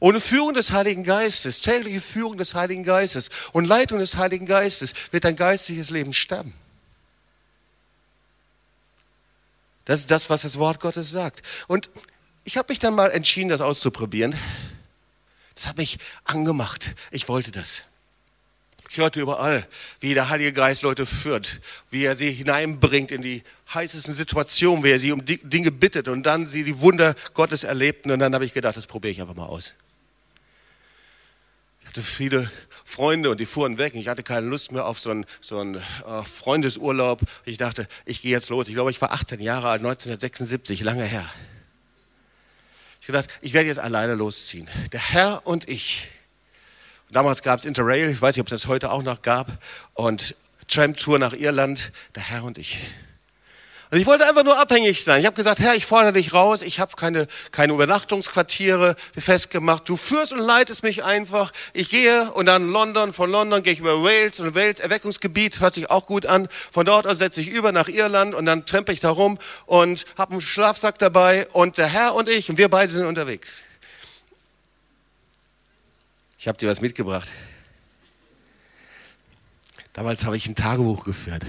[0.00, 4.94] Ohne Führung des Heiligen Geistes, tägliche Führung des Heiligen Geistes und Leitung des Heiligen Geistes
[5.10, 6.54] wird dein geistliches Leben sterben.
[9.84, 11.42] Das ist das, was das Wort Gottes sagt.
[11.66, 11.90] Und
[12.44, 14.34] ich habe mich dann mal entschieden, das auszuprobieren.
[15.54, 16.94] Das hat mich angemacht.
[17.10, 17.82] Ich wollte das.
[18.90, 19.66] Ich hörte überall,
[20.00, 23.42] wie der Heilige Geist Leute führt, wie er sie hineinbringt in die
[23.74, 28.10] heißesten Situationen, wie er sie um Dinge bittet und dann sie die Wunder Gottes erlebten.
[28.10, 29.74] Und dann habe ich gedacht, das probiere ich einfach mal aus.
[31.82, 32.50] Ich hatte viele
[32.82, 33.94] Freunde und die fuhren weg.
[33.94, 37.20] Ich hatte keine Lust mehr auf so einen, so einen äh, Freundesurlaub.
[37.44, 38.68] Ich dachte, ich gehe jetzt los.
[38.68, 41.28] Ich glaube, ich war 18 Jahre alt, 1976, lange her.
[43.02, 44.68] Ich gedacht, ich werde jetzt alleine losziehen.
[44.92, 46.08] Der Herr und ich.
[47.10, 49.48] Damals gab es Interrail, ich weiß nicht, ob es das heute auch noch gab,
[49.94, 50.34] und
[50.68, 52.78] Tram-Tour nach Irland, der Herr und ich.
[53.90, 55.20] Und ich wollte einfach nur abhängig sein.
[55.20, 59.88] Ich habe gesagt, Herr, ich fordere dich raus, ich habe keine, keine Übernachtungsquartiere festgemacht.
[59.88, 61.52] Du führst und leitest mich einfach.
[61.72, 65.72] Ich gehe und dann London, von London gehe ich über Wales und Wales, Erweckungsgebiet, hört
[65.72, 66.48] sich auch gut an.
[66.50, 70.04] Von dort aus setze ich über nach Irland und dann trempe ich da rum und
[70.18, 73.62] habe einen Schlafsack dabei und der Herr und ich und wir beide sind unterwegs.
[76.38, 77.28] Ich habe dir was mitgebracht.
[79.92, 81.44] Damals habe ich ein Tagebuch geführt.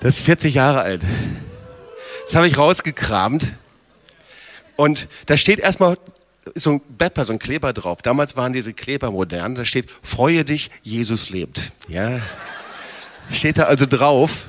[0.00, 1.02] Das ist 40 Jahre alt.
[2.24, 3.52] Das habe ich rausgekramt.
[4.76, 5.98] Und da steht erstmal
[6.54, 8.00] so ein Bepper, so ein Kleber drauf.
[8.00, 9.54] Damals waren diese Kleber modern.
[9.54, 11.72] Da steht, freue dich, Jesus lebt.
[11.88, 12.20] Ja.
[13.30, 14.48] Steht da also drauf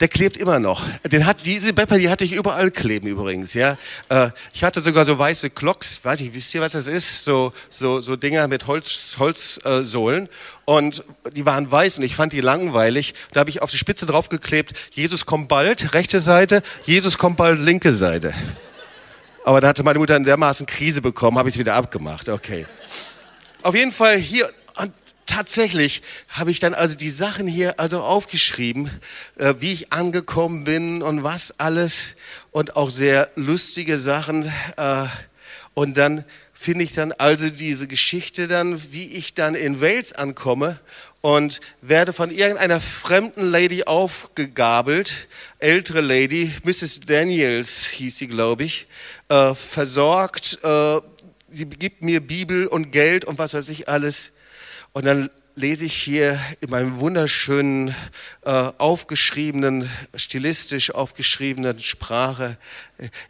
[0.00, 0.82] der klebt immer noch.
[1.04, 3.76] Den hat, diese Bepper, die hatte ich überall kleben übrigens, ja.
[4.08, 7.24] Äh, ich hatte sogar so weiße Clocks, weiß ich, wisst ihr, was das ist?
[7.24, 10.28] So, so, so Dinger mit Holz, Holzsohlen.
[10.64, 13.14] und die waren weiß und ich fand die langweilig.
[13.32, 17.60] Da habe ich auf die Spitze draufgeklebt, Jesus kommt bald, rechte Seite, Jesus kommt bald,
[17.60, 18.32] linke Seite.
[19.44, 22.28] Aber da hatte meine Mutter in dermaßen Krise bekommen, habe ich es wieder abgemacht.
[22.28, 22.66] Okay.
[23.62, 24.50] Auf jeden Fall hier
[25.30, 28.90] tatsächlich habe ich dann also die Sachen hier also aufgeschrieben,
[29.36, 32.16] äh, wie ich angekommen bin und was alles
[32.50, 34.52] und auch sehr lustige Sachen.
[34.76, 35.06] Äh,
[35.74, 40.80] und dann finde ich dann also diese Geschichte dann, wie ich dann in Wales ankomme
[41.20, 45.28] und werde von irgendeiner fremden Lady aufgegabelt,
[45.60, 47.00] ältere Lady, Mrs.
[47.06, 48.88] Daniels hieß sie, glaube ich,
[49.28, 50.58] äh, versorgt.
[50.64, 51.00] Äh,
[51.50, 54.32] sie gibt mir Bibel und Geld und was weiß ich alles.
[54.92, 57.94] Und dann lese ich hier in meinem wunderschönen,
[58.42, 62.56] äh, aufgeschriebenen, stilistisch aufgeschriebenen Sprache,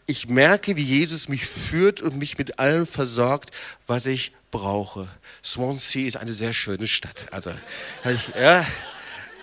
[0.07, 3.51] ich merke, wie Jesus mich führt und mich mit allem versorgt,
[3.87, 5.09] was ich brauche.
[5.45, 7.27] Swansea ist eine sehr schöne Stadt.
[7.31, 7.53] Also,
[8.39, 8.65] ja,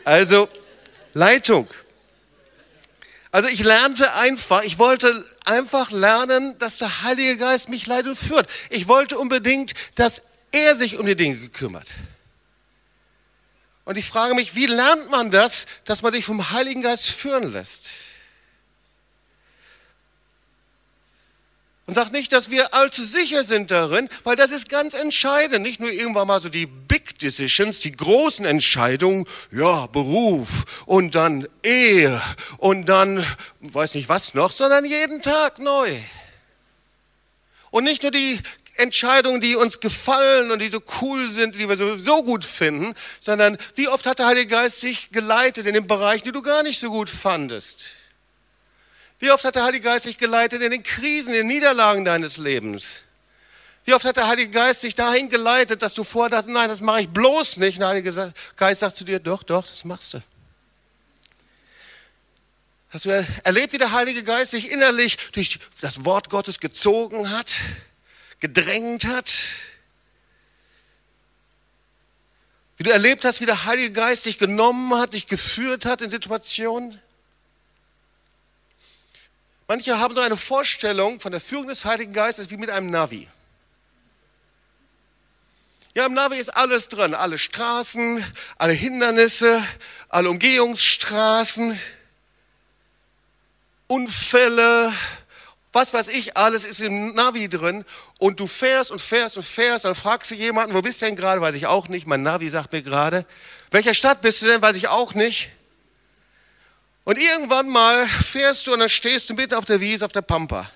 [0.03, 0.49] also
[1.13, 1.67] Leitung.
[3.31, 8.15] Also ich lernte einfach, ich wollte einfach lernen, dass der Heilige Geist mich leitet und
[8.15, 8.49] führt.
[8.69, 11.87] Ich wollte unbedingt, dass er sich um die Dinge gekümmert.
[13.85, 17.53] Und ich frage mich, wie lernt man das, dass man sich vom Heiligen Geist führen
[17.53, 17.89] lässt?
[21.87, 25.61] Und sag nicht, dass wir allzu sicher sind darin, weil das ist ganz entscheidend.
[25.61, 31.47] Nicht nur irgendwann mal so die Big Decisions, die großen Entscheidungen, ja, Beruf und dann
[31.63, 32.21] Ehe
[32.57, 33.25] und dann,
[33.61, 35.97] weiß nicht was noch, sondern jeden Tag neu.
[37.71, 38.37] Und nicht nur die
[38.77, 43.57] Entscheidungen, die uns gefallen und die so cool sind, die wir so, gut finden, sondern
[43.75, 46.79] wie oft hat der Heilige Geist sich geleitet in den Bereichen, die du gar nicht
[46.79, 47.95] so gut fandest.
[49.19, 52.37] Wie oft hat der Heilige Geist dich geleitet in den Krisen, in den Niederlagen deines
[52.37, 53.03] Lebens?
[53.85, 57.01] Wie oft hat der Heilige Geist dich dahin geleitet, dass du vorher nein, das mache
[57.01, 57.79] ich bloß nicht.
[57.79, 60.21] Der Heilige Geist sagt zu dir, doch, doch, das machst du.
[62.89, 67.53] Hast du erlebt, wie der Heilige Geist sich innerlich durch das Wort Gottes gezogen hat,
[68.39, 69.31] gedrängt hat?
[72.77, 76.09] Wie du erlebt hast, wie der Heilige Geist dich genommen hat, dich geführt hat in
[76.09, 77.01] Situationen?
[79.67, 83.27] Manche haben so eine Vorstellung von der Führung des Heiligen Geistes wie mit einem Navi.
[85.93, 88.23] Ja, im Navi ist alles drin, alle Straßen,
[88.57, 89.61] alle Hindernisse,
[90.09, 91.77] alle Umgehungsstraßen,
[93.87, 94.93] Unfälle,
[95.73, 97.85] was weiß ich, alles ist im Navi drin
[98.19, 101.15] und du fährst und fährst und fährst, dann fragst du jemanden, wo bist du denn
[101.15, 103.25] gerade, weiß ich auch nicht, mein Navi sagt mir gerade,
[103.71, 105.49] welcher Stadt bist du denn, weiß ich auch nicht.
[107.03, 110.21] Und irgendwann mal fährst du und dann stehst du mitten auf der Wiese, auf der
[110.21, 110.69] Pampa.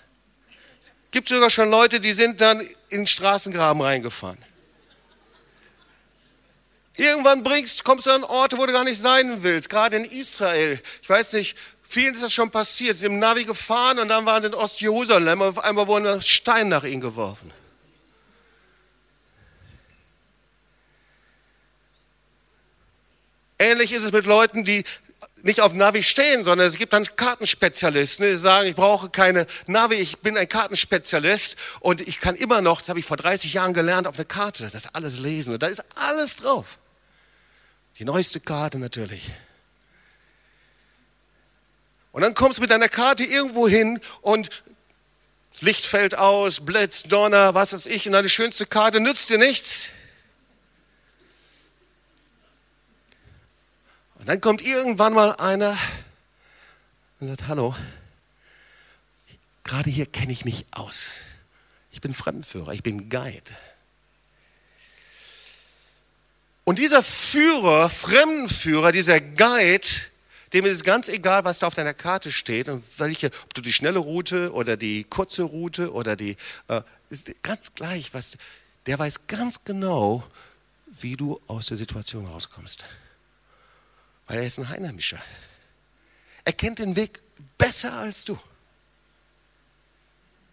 [1.11, 4.37] Gibt sogar schon Leute, die sind dann in den Straßengraben reingefahren.
[6.95, 10.79] Irgendwann bringst, kommst du an Orte, wo du gar nicht sein willst, gerade in Israel.
[11.01, 11.57] Ich weiß nicht,
[11.91, 12.97] vielen ist das schon passiert.
[12.97, 16.13] Sie sind im Navi gefahren und dann waren sie in Ostjerusalem und auf einmal wurde
[16.13, 17.51] ein Stein nach ihnen geworfen.
[23.59, 24.83] Ähnlich ist es mit Leuten, die
[25.43, 29.95] nicht auf Navi stehen, sondern es gibt dann Kartenspezialisten, die sagen, ich brauche keine Navi,
[29.95, 33.73] ich bin ein Kartenspezialist und ich kann immer noch, das habe ich vor 30 Jahren
[33.73, 36.77] gelernt, auf eine Karte das alles lesen und da ist alles drauf.
[37.99, 39.31] Die neueste Karte natürlich.
[42.11, 44.49] Und dann kommst du mit deiner Karte irgendwo hin und
[45.59, 49.89] Licht fällt aus, Blitz, Donner, was weiß ich, und deine schönste Karte nützt dir nichts.
[54.15, 55.77] Und dann kommt irgendwann mal einer
[57.19, 57.75] und sagt, hallo,
[59.63, 61.17] gerade hier kenne ich mich aus.
[61.91, 63.51] Ich bin Fremdenführer, ich bin Guide.
[66.63, 69.87] Und dieser Führer, Fremdenführer, dieser Guide,
[70.53, 73.61] dem ist es ganz egal, was da auf deiner Karte steht und welche, ob du
[73.61, 76.35] die schnelle Route oder die kurze Route oder die,
[76.67, 78.37] äh, ist ganz gleich, was,
[78.85, 80.23] der weiß ganz genau,
[80.87, 82.85] wie du aus der Situation rauskommst
[84.31, 85.21] weil er ist ein Einheimischer.
[86.45, 87.21] Er kennt den Weg
[87.57, 88.39] besser als du.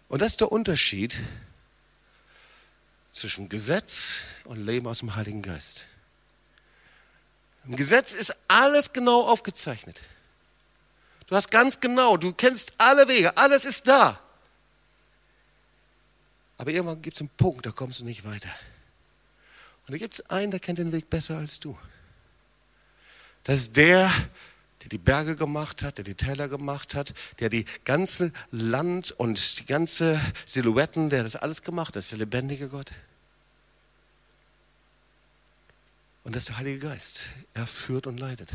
[0.08, 1.16] Und das ist der Unterschied
[3.12, 5.86] zwischen Gesetz und Leben aus dem Heiligen Geist.
[7.68, 10.00] Im Gesetz ist alles genau aufgezeichnet.
[11.26, 14.18] Du hast ganz genau, du kennst alle Wege, alles ist da.
[16.56, 18.48] Aber irgendwann gibt es einen Punkt, da kommst du nicht weiter.
[19.86, 21.78] Und da gibt es einen, der kennt den Weg besser als du.
[23.44, 24.10] Das ist der,
[24.82, 29.58] der die Berge gemacht hat, der die Täler gemacht hat, der die ganze Land und
[29.58, 31.96] die ganze Silhouetten, der das alles gemacht hat.
[31.96, 32.92] Das ist der lebendige Gott.
[36.28, 37.22] Und das ist der Heilige Geist.
[37.54, 38.50] Er führt und leitet.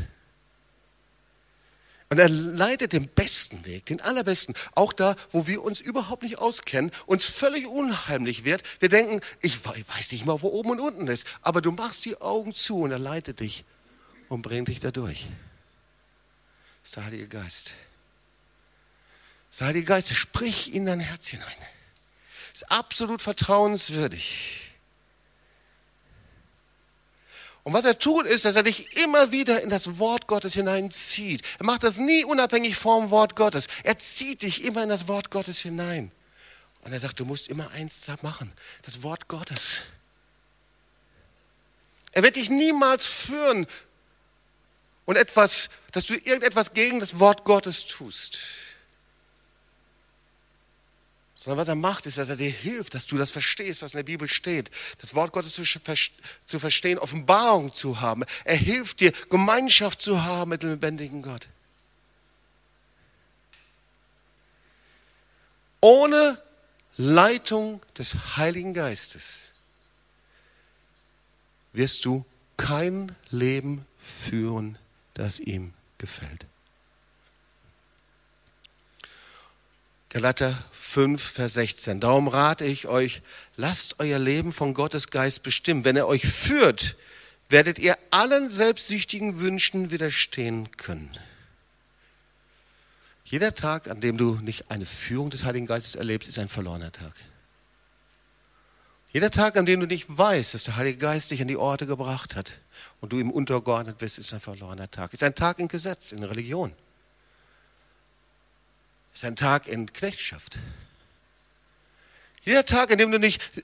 [2.08, 4.54] Und er leitet den besten Weg, den allerbesten.
[4.76, 8.62] Auch da, wo wir uns überhaupt nicht auskennen, uns völlig unheimlich wird.
[8.78, 11.26] Wir denken, ich weiß nicht mal, wo oben und unten ist.
[11.42, 13.64] Aber du machst die Augen zu und er leitet dich
[14.28, 15.26] und bringt dich da durch.
[16.82, 17.74] Das ist der Heilige Geist.
[19.48, 21.48] Das ist der Heilige Geist, sprich in dein Herz hinein.
[22.52, 24.73] Das ist absolut vertrauenswürdig.
[27.64, 31.42] Und was er tut, ist, dass er dich immer wieder in das Wort Gottes hineinzieht.
[31.58, 33.68] Er macht das nie unabhängig vom Wort Gottes.
[33.82, 36.12] Er zieht dich immer in das Wort Gottes hinein.
[36.82, 39.84] Und er sagt, du musst immer eins machen, das Wort Gottes.
[42.12, 43.66] Er wird dich niemals führen
[45.06, 48.38] und etwas, dass du irgendetwas gegen das Wort Gottes tust.
[51.34, 53.98] Sondern was er macht, ist, dass er dir hilft, dass du das verstehst, was in
[53.98, 54.70] der Bibel steht.
[54.98, 58.24] Das Wort Gottes zu, verstehen, Offenbarung zu haben.
[58.44, 61.48] Er hilft dir, Gemeinschaft zu haben mit dem lebendigen Gott.
[65.84, 66.40] ohne
[66.96, 69.50] Leitung des Heiligen Geistes
[71.74, 72.24] wirst du
[72.56, 74.78] kein Leben führen,
[75.12, 76.46] das ihm gefällt.
[80.14, 81.98] Galater 5, Vers 16.
[81.98, 83.20] Darum rate ich euch,
[83.56, 85.84] lasst euer Leben von Gottes Geist bestimmen.
[85.84, 86.94] Wenn er euch führt,
[87.48, 91.10] werdet ihr allen selbstsüchtigen Wünschen widerstehen können.
[93.24, 96.92] Jeder Tag, an dem du nicht eine Führung des Heiligen Geistes erlebst, ist ein verlorener
[96.92, 97.14] Tag.
[99.10, 101.88] Jeder Tag, an dem du nicht weißt, dass der Heilige Geist dich an die Orte
[101.88, 102.60] gebracht hat
[103.00, 105.12] und du ihm untergeordnet bist, ist ein verlorener Tag.
[105.12, 106.72] Ist ein Tag in Gesetz, in Religion
[109.14, 110.58] ist ein Tag in Knechtschaft.
[112.42, 113.62] Jeder Tag, in dem du nicht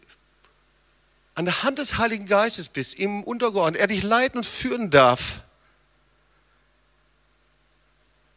[1.34, 5.40] an der Hand des Heiligen Geistes bist, ihm untergeordnet, er dich leiten und führen darf,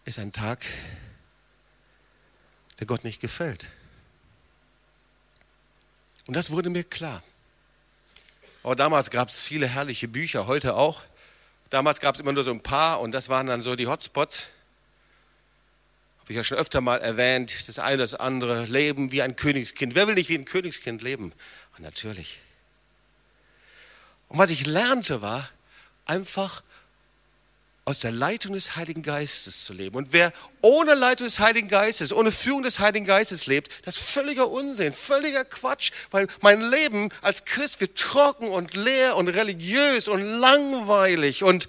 [0.05, 0.65] ist ein Tag,
[2.79, 3.65] der Gott nicht gefällt.
[6.25, 7.21] Und das wurde mir klar.
[8.63, 11.01] Aber damals gab es viele herrliche Bücher, heute auch.
[11.69, 14.47] Damals gab es immer nur so ein paar und das waren dann so die Hotspots
[16.23, 19.35] habe ich ja schon öfter mal erwähnt, das eine oder das andere, leben wie ein
[19.35, 19.93] Königskind.
[19.93, 21.33] Wer will nicht wie ein Königskind leben?
[21.73, 22.39] Ach, natürlich.
[24.29, 25.49] Und was ich lernte war,
[26.05, 26.63] einfach
[27.83, 29.97] aus der Leitung des Heiligen Geistes zu leben.
[29.97, 30.31] Und wer
[30.61, 34.93] ohne Leitung des Heiligen Geistes, ohne Führung des Heiligen Geistes lebt, das ist völliger Unsinn,
[34.93, 41.43] völliger Quatsch, weil mein Leben als Christ wird trocken und leer und religiös und langweilig
[41.43, 41.67] und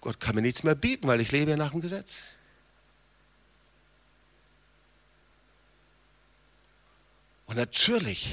[0.00, 2.33] Gott kann mir nichts mehr bieten, weil ich lebe ja nach dem Gesetz.
[7.46, 8.30] Und natürlich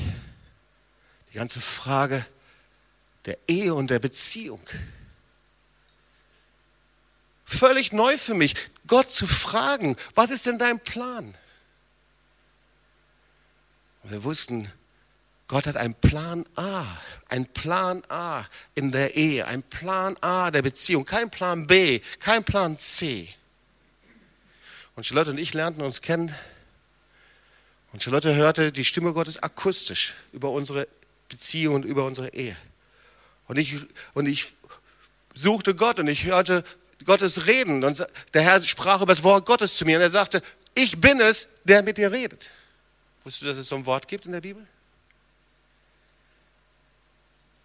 [1.31, 2.25] die ganze Frage
[3.25, 4.61] der Ehe und der Beziehung.
[7.45, 8.55] Völlig neu für mich,
[8.87, 11.35] Gott zu fragen, was ist denn dein Plan?
[14.03, 14.71] Und wir wussten,
[15.47, 16.85] Gott hat einen Plan A,
[17.27, 22.43] einen Plan A in der Ehe, einen Plan A der Beziehung, kein Plan B, kein
[22.43, 23.33] Plan C.
[24.95, 26.33] Und Charlotte und ich lernten uns kennen
[27.93, 30.87] und Charlotte hörte die Stimme Gottes akustisch über unsere
[31.29, 32.55] Beziehung und über unsere Ehe.
[33.47, 33.75] Und ich,
[34.13, 34.47] und ich
[35.33, 36.63] suchte Gott und ich hörte
[37.05, 37.83] Gottes reden.
[37.83, 40.41] Und der Herr sprach über das Wort Gottes zu mir und er sagte,
[40.73, 42.49] ich bin es, der mit dir redet.
[43.23, 44.65] Wusstest du, dass es so ein Wort gibt in der Bibel?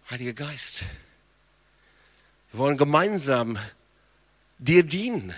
[0.09, 0.83] Heiliger Geist,
[2.51, 3.59] wir wollen gemeinsam
[4.57, 5.33] dir dienen.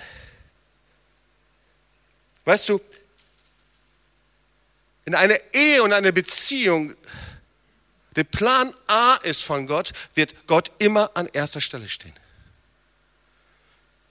[2.46, 2.80] Weißt du,
[5.10, 6.96] in einer Ehe und einer Beziehung
[8.16, 12.14] der Plan A ist von Gott, wird Gott immer an erster Stelle stehen.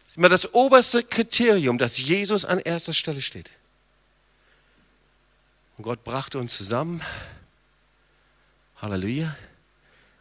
[0.01, 3.53] Das ist immer das oberste Kriterium, dass Jesus an erster Stelle steht.
[5.77, 7.01] Und Gott brachte uns zusammen.
[8.79, 9.37] Halleluja.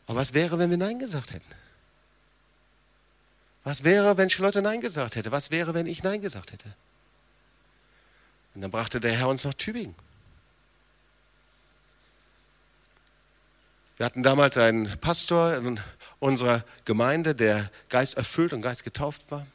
[0.05, 1.51] Aber was wäre, wenn wir Nein gesagt hätten?
[3.63, 5.31] Was wäre, wenn Charlotte Nein gesagt hätte?
[5.31, 6.71] Was wäre, wenn ich Nein gesagt hätte?
[8.53, 9.95] Und dann brachte der Herr uns nach Tübingen.
[13.97, 15.79] Wir hatten damals einen Pastor in
[16.19, 19.45] unserer Gemeinde, der Geist erfüllt und Geist getauft war.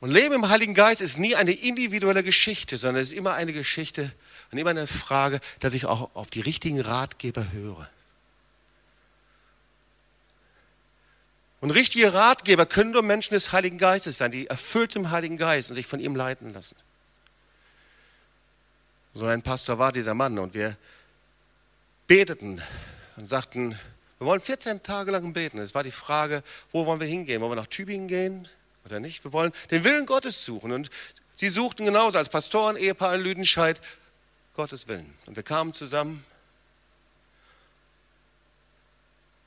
[0.00, 3.52] Und Leben im Heiligen Geist ist nie eine individuelle Geschichte, sondern es ist immer eine
[3.52, 4.12] Geschichte
[4.50, 7.88] und immer eine Frage, dass ich auch auf die richtigen Ratgeber höre.
[11.60, 15.70] Und richtige Ratgeber können nur Menschen des Heiligen Geistes sein, die erfüllt im Heiligen Geist
[15.70, 16.76] und sich von ihm leiten lassen.
[19.14, 20.76] So ein Pastor war dieser Mann und wir
[22.06, 22.62] beteten
[23.16, 23.78] und sagten,
[24.18, 25.58] wir wollen 14 Tage lang beten.
[25.58, 27.40] Es war die Frage, wo wollen wir hingehen?
[27.40, 28.48] Wollen wir nach Tübingen gehen
[28.84, 29.24] oder nicht?
[29.24, 30.72] Wir wollen den Willen Gottes suchen.
[30.72, 30.90] Und
[31.34, 33.80] sie suchten genauso als Pastoren, Ehepaar in Lüdenscheid
[34.54, 35.14] Gottes Willen.
[35.26, 36.24] Und wir kamen zusammen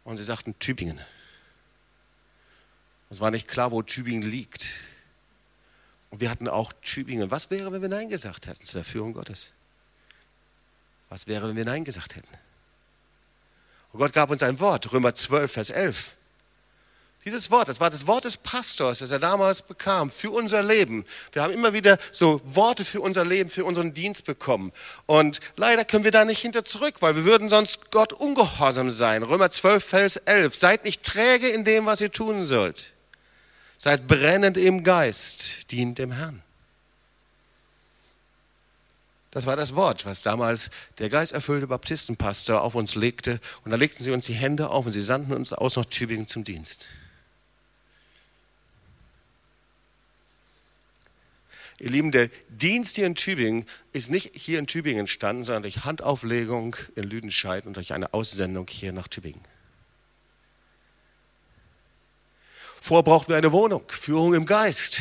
[0.03, 0.99] und sie sagten Tübingen.
[3.09, 4.67] Es war nicht klar, wo Tübingen liegt.
[6.09, 7.31] Und wir hatten auch Tübingen.
[7.31, 9.53] Was wäre, wenn wir Nein gesagt hätten zu der Führung Gottes?
[11.09, 12.27] Was wäre, wenn wir Nein gesagt hätten?
[13.97, 16.13] Und Gott gab uns ein Wort, Römer 12, Vers 11.
[17.25, 21.03] Dieses Wort, das war das Wort des Pastors, das er damals bekam für unser Leben.
[21.31, 24.71] Wir haben immer wieder so Worte für unser Leben, für unseren Dienst bekommen.
[25.07, 29.23] Und leider können wir da nicht hinter zurück, weil wir würden sonst Gott ungehorsam sein.
[29.23, 30.53] Römer 12, Vers 11.
[30.53, 32.93] Seid nicht träge in dem, was ihr tun sollt.
[33.79, 36.43] Seid brennend im Geist, dient dem Herrn.
[39.37, 43.39] Das war das Wort, was damals der geisterfüllte Baptistenpastor auf uns legte.
[43.63, 46.27] Und da legten sie uns die Hände auf und sie sandten uns aus nach Tübingen
[46.27, 46.87] zum Dienst.
[51.77, 55.85] Ihr Lieben, der Dienst hier in Tübingen ist nicht hier in Tübingen entstanden, sondern durch
[55.85, 59.45] Handauflegung in Lüdenscheid und durch eine Aussendung hier nach Tübingen.
[62.81, 64.99] Vorher brauchten wir eine Wohnung, Führung im Geist.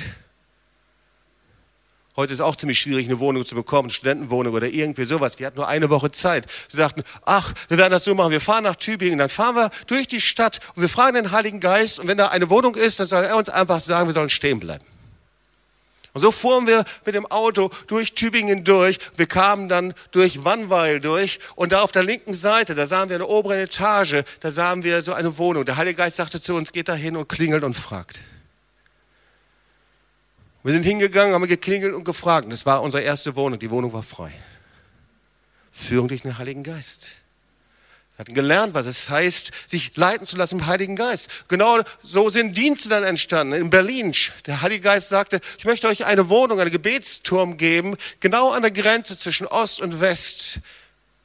[2.17, 5.39] Heute ist auch ziemlich schwierig, eine Wohnung zu bekommen, Studentenwohnung oder irgendwie sowas.
[5.39, 6.47] Wir hatten nur eine Woche Zeit.
[6.69, 8.31] Sie sagten, ach, wir werden das so machen.
[8.31, 11.61] Wir fahren nach Tübingen, dann fahren wir durch die Stadt und wir fragen den Heiligen
[11.61, 11.99] Geist.
[11.99, 14.61] Und wenn da eine Wohnung ist, dann soll er uns einfach sagen, wir sollen stehen
[14.61, 14.85] bleiben.
[16.14, 18.99] Und so fuhren wir mit dem Auto durch Tübingen durch.
[19.17, 21.39] Wir kamen dann durch Wannweil durch.
[21.55, 25.03] Und da auf der linken Seite, da sahen wir eine obere Etage, da sahen wir
[25.03, 25.67] so eine Wohnung.
[25.67, 28.21] Der Heilige Geist sagte zu uns, geht da hin und klingelt und fragt.
[30.67, 32.51] Wir sind hingegangen, haben geklingelt und gefragt.
[32.51, 33.61] Das war unsere erste Wohnung.
[33.61, 34.33] Die Wohnung war frei.
[35.71, 37.19] Führung durch den Heiligen Geist.
[38.17, 41.47] Wir hatten gelernt, was es heißt, sich leiten zu lassen im Heiligen Geist.
[41.47, 43.53] Genau so sind Dienste dann entstanden.
[43.53, 44.12] In Berlin,
[44.47, 48.73] der Heilige Geist sagte, ich möchte euch eine Wohnung, einen Gebetsturm geben, genau an der
[48.73, 50.59] Grenze zwischen Ost und West.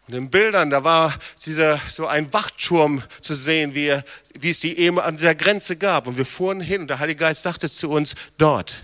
[0.07, 3.99] Und in Bildern, da war dieser, so ein Wachturm zu sehen, wie,
[4.37, 6.05] wie es die eben an der Grenze gab.
[6.05, 8.83] Und wir fuhren hin und der Heilige Geist sagte zu uns, dort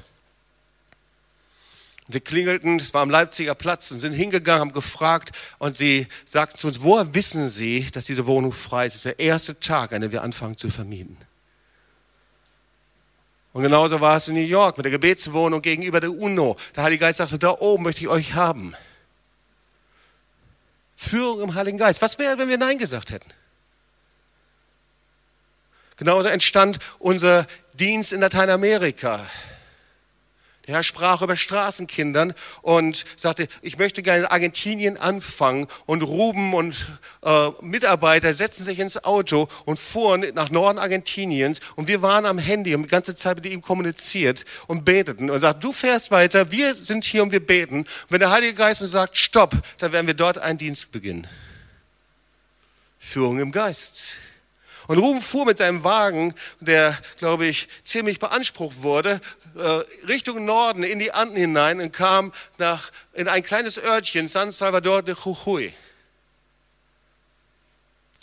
[2.10, 6.58] wir klingelten, es war am Leipziger Platz und sind hingegangen, haben gefragt und sie sagten
[6.58, 8.93] zu uns, woher wissen Sie, dass diese Wohnung frei ist?
[8.93, 11.18] Das ist der erste Tag, an dem wir anfangen zu vermieten.
[13.53, 16.58] Und genauso war es in New York mit der Gebetswohnung gegenüber der UNO.
[16.76, 18.76] Der Heilige Geist sagte, da oben möchte ich euch haben.
[20.95, 22.01] Führung im Heiligen Geist.
[22.01, 23.30] Was wäre, wenn wir Nein gesagt hätten?
[25.95, 29.26] Genauso entstand unser Dienst in Lateinamerika.
[30.68, 35.68] Herr sprach über Straßenkindern und sagte, ich möchte gerne in Argentinien anfangen.
[35.86, 36.88] Und Ruben und
[37.24, 41.61] äh, Mitarbeiter setzten sich ins Auto und fuhren nach Norden Argentiniens.
[41.78, 45.30] Und wir waren am Handy und die ganze Zeit mit ihm kommuniziert und beteten.
[45.30, 47.78] Und sagten, du fährst weiter, wir sind hier und wir beten.
[47.78, 51.28] Und wenn der Heilige Geist uns sagt, stopp, dann werden wir dort einen Dienst beginnen.
[52.99, 54.18] Führung im Geist.
[54.88, 59.19] Und Ruben fuhr mit seinem Wagen, der, glaube ich, ziemlich beansprucht wurde,
[59.55, 59.61] äh,
[60.07, 65.03] Richtung Norden in die Anden hinein und kam nach, in ein kleines Örtchen, San Salvador
[65.03, 65.73] de Jujuy.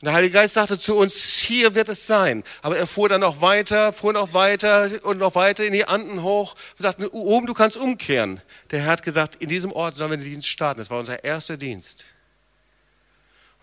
[0.02, 2.44] Der Heilige Geist sagte zu uns, hier wird es sein.
[2.62, 6.22] Aber er fuhr dann noch weiter, fuhr noch weiter und noch weiter in die Anden
[6.22, 8.42] hoch und sagte, oben, du kannst umkehren.
[8.70, 10.78] Der Herr hat gesagt, in diesem Ort sollen wir den Dienst starten.
[10.78, 12.04] Das war unser erster Dienst.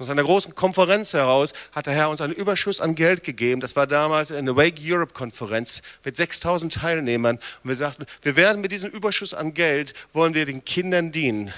[0.02, 3.62] Aus einer großen Konferenz heraus hat der Herr uns einen Überschuss an Geld gegeben.
[3.62, 7.36] Das war damals eine Wake Europe Konferenz mit 6000 Teilnehmern.
[7.36, 11.54] Und wir sagten, wir werden mit diesem Überschuss an Geld, wollen wir den Kindern dienen.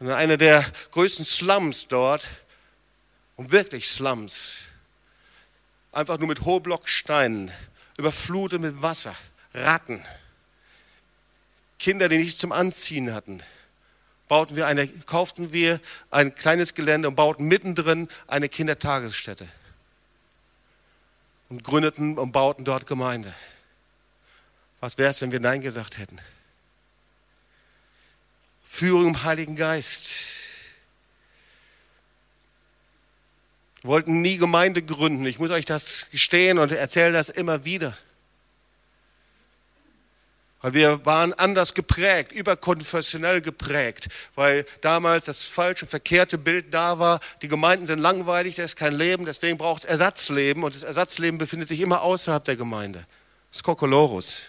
[0.00, 2.26] Und in einer der größten Slums dort,
[3.36, 4.56] und wirklich Slums,
[5.92, 7.52] einfach nur mit Hohblocksteinen,
[7.98, 9.14] überflutet mit Wasser,
[9.54, 10.04] Ratten,
[11.78, 13.40] Kinder, die nichts zum Anziehen hatten
[14.30, 15.80] bauten wir eine, kauften wir
[16.12, 19.48] ein kleines Gelände und bauten mittendrin eine Kindertagesstätte.
[21.48, 23.34] Und gründeten und bauten dort Gemeinde.
[24.78, 26.20] Was wäre es, wenn wir Nein gesagt hätten?
[28.64, 30.12] Führung im Heiligen Geist.
[33.82, 35.26] Wir wollten nie Gemeinde gründen.
[35.26, 37.98] Ich muss euch das gestehen und erzähle das immer wieder.
[40.62, 47.20] Weil wir waren anders geprägt, überkonfessionell geprägt, weil damals das falsche, verkehrte Bild da war.
[47.40, 51.38] Die Gemeinden sind langweilig, da ist kein Leben, deswegen braucht es Ersatzleben und das Ersatzleben
[51.38, 53.06] befindet sich immer außerhalb der Gemeinde.
[53.50, 54.42] Das ist Kokolorus.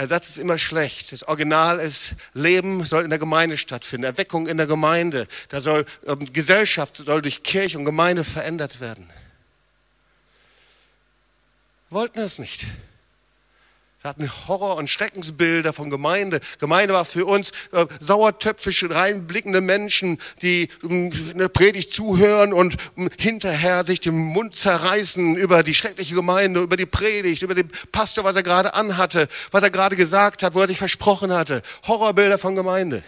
[0.00, 1.12] Ersatz ist immer schlecht.
[1.12, 5.28] Das Original ist, Leben soll in der Gemeinde stattfinden, Erweckung in der Gemeinde.
[5.50, 9.10] Da soll ähm, Gesellschaft soll durch Kirche und Gemeinde verändert werden.
[11.90, 12.64] Wollten es nicht.
[14.02, 16.40] Wir hatten Horror- und Schreckensbilder von Gemeinde.
[16.58, 23.10] Gemeinde war für uns äh, sauertöpfische, reinblickende Menschen, die ähm, eine Predigt zuhören und ähm,
[23.18, 28.24] hinterher sich den Mund zerreißen über die schreckliche Gemeinde, über die Predigt, über den Pastor,
[28.24, 31.60] was er gerade anhatte, was er gerade gesagt hat, wo er sich versprochen hatte.
[31.86, 33.02] Horrorbilder von Gemeinde.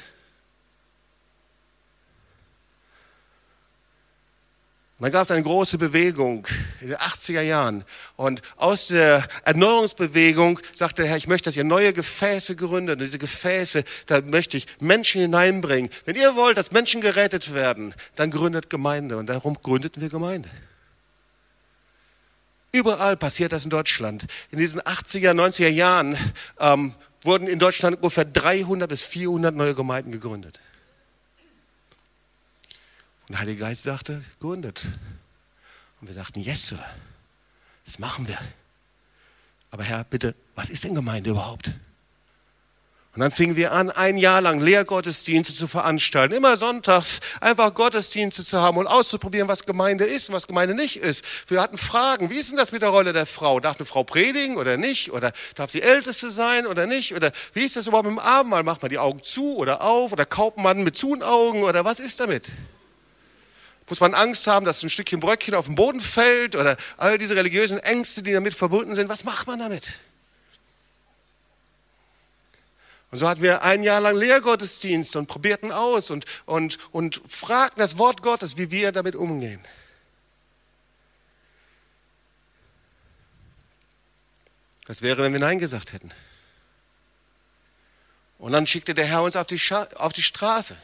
[5.02, 6.46] Und dann gab es eine große Bewegung
[6.80, 7.84] in den 80er Jahren.
[8.14, 13.00] Und aus der Erneuerungsbewegung sagte der Herr, ich möchte, dass ihr neue Gefäße gründet.
[13.00, 15.90] Und diese Gefäße, da möchte ich Menschen hineinbringen.
[16.04, 19.16] Wenn ihr wollt, dass Menschen gerettet werden, dann gründet Gemeinde.
[19.16, 20.48] Und darum gründeten wir Gemeinde.
[22.70, 24.26] Überall passiert das in Deutschland.
[24.52, 26.16] In diesen 80er, 90er Jahren
[26.60, 30.60] ähm, wurden in Deutschland ungefähr 300 bis 400 neue Gemeinden gegründet.
[33.32, 34.84] Und der Heilige Geist sagte, gründet.
[36.02, 36.78] Und wir sagten, yes, Sir,
[37.86, 38.36] das machen wir.
[39.70, 41.68] Aber Herr, bitte, was ist denn Gemeinde überhaupt?
[43.14, 48.44] Und dann fingen wir an, ein Jahr lang Lehrgottesdienste zu veranstalten, immer sonntags einfach Gottesdienste
[48.44, 51.24] zu haben und auszuprobieren, was Gemeinde ist und was Gemeinde nicht ist.
[51.46, 53.60] Wir hatten Fragen, wie ist denn das mit der Rolle der Frau?
[53.60, 55.10] Darf eine Frau predigen oder nicht?
[55.10, 57.14] Oder darf sie Älteste sein oder nicht?
[57.14, 58.62] Oder wie ist das überhaupt mit dem Abendmahl?
[58.62, 60.12] Macht man die Augen zu oder auf?
[60.12, 61.62] Oder kauft man mit zu Augen?
[61.62, 62.44] Oder was ist damit?
[63.88, 66.56] Muss man Angst haben, dass ein Stückchen Bröckchen auf den Boden fällt?
[66.56, 69.08] Oder all diese religiösen Ängste, die damit verbunden sind?
[69.08, 69.84] Was macht man damit?
[73.10, 77.80] Und so hatten wir ein Jahr lang Lehrgottesdienst und probierten aus und, und, und fragten
[77.80, 79.62] das Wort Gottes, wie wir damit umgehen.
[84.86, 86.10] Was wäre, wenn wir Nein gesagt hätten?
[88.38, 89.60] Und dann schickte der Herr uns auf die,
[89.96, 90.76] auf die Straße.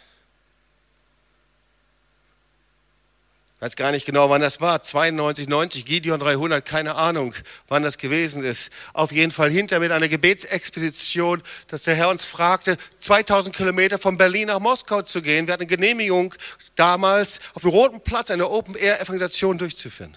[3.61, 4.83] Weiß gar nicht genau, wann das war.
[4.83, 7.35] 92, 90, Gideon 300, keine Ahnung,
[7.67, 8.71] wann das gewesen ist.
[8.93, 14.17] Auf jeden Fall hinter mit einer Gebetsexpedition, dass der Herr uns fragte, 2000 Kilometer von
[14.17, 15.47] Berlin nach Moskau zu gehen.
[15.47, 16.35] Wir hatten Genehmigung
[16.77, 20.17] damals, auf dem Roten Platz eine Open-Air-Evangelisation durchzuführen.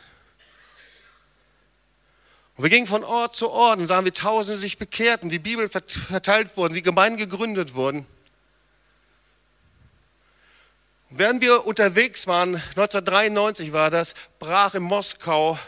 [2.58, 5.68] Und wir gingen von Ort zu Ort und sahen, wie Tausende sich bekehrten, die Bibel
[5.68, 8.06] verteilt wurden, die Gemeinden gegründet wurden.
[11.14, 15.60] Während wir unterwegs waren, 1993 war das, brach in Moskau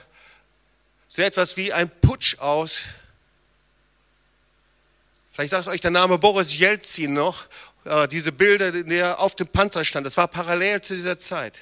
[1.10, 2.86] so etwas wie ein Putsch aus.
[5.34, 7.44] Vielleicht sagt euch der Name Boris Jelzin noch,
[7.84, 10.06] äh, diese Bilder, die er auf dem Panzer stand.
[10.06, 11.60] Das war parallel zu dieser Zeit.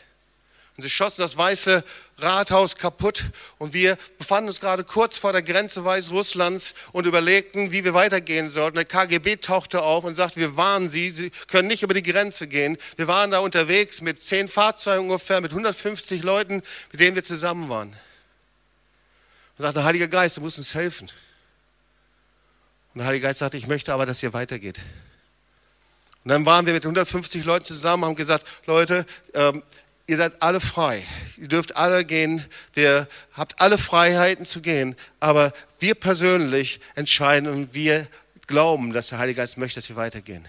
[0.78, 1.84] Und sie schossen das weiße
[2.17, 3.26] Rathaus kaputt
[3.57, 8.49] und wir befanden uns gerade kurz vor der Grenze Weißrusslands und überlegten, wie wir weitergehen
[8.49, 8.76] sollten.
[8.76, 12.47] Der KGB tauchte auf und sagte, wir warnen Sie, Sie können nicht über die Grenze
[12.47, 12.78] gehen.
[12.95, 16.61] Wir waren da unterwegs mit zehn Fahrzeugen ungefähr, mit 150 Leuten,
[16.91, 17.89] mit denen wir zusammen waren.
[19.57, 21.09] Und sagte, Heiliger Geist, du musst uns helfen.
[22.93, 24.80] Und der Heilige Geist sagte, ich möchte aber, dass ihr weitergeht.
[26.24, 29.63] Und dann waren wir mit 150 Leuten zusammen, haben gesagt, Leute, ähm,
[30.12, 31.01] ihr seid alle frei.
[31.38, 32.45] Ihr dürft alle gehen.
[32.74, 34.97] Wir habt alle Freiheiten zu gehen.
[35.22, 38.09] Aber wir persönlich entscheiden und wir
[38.45, 40.45] glauben, dass der Heilige Geist möchte, dass wir weitergehen.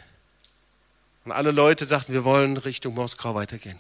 [1.25, 3.79] Und alle Leute sagten, wir wollen Richtung Moskau weitergehen.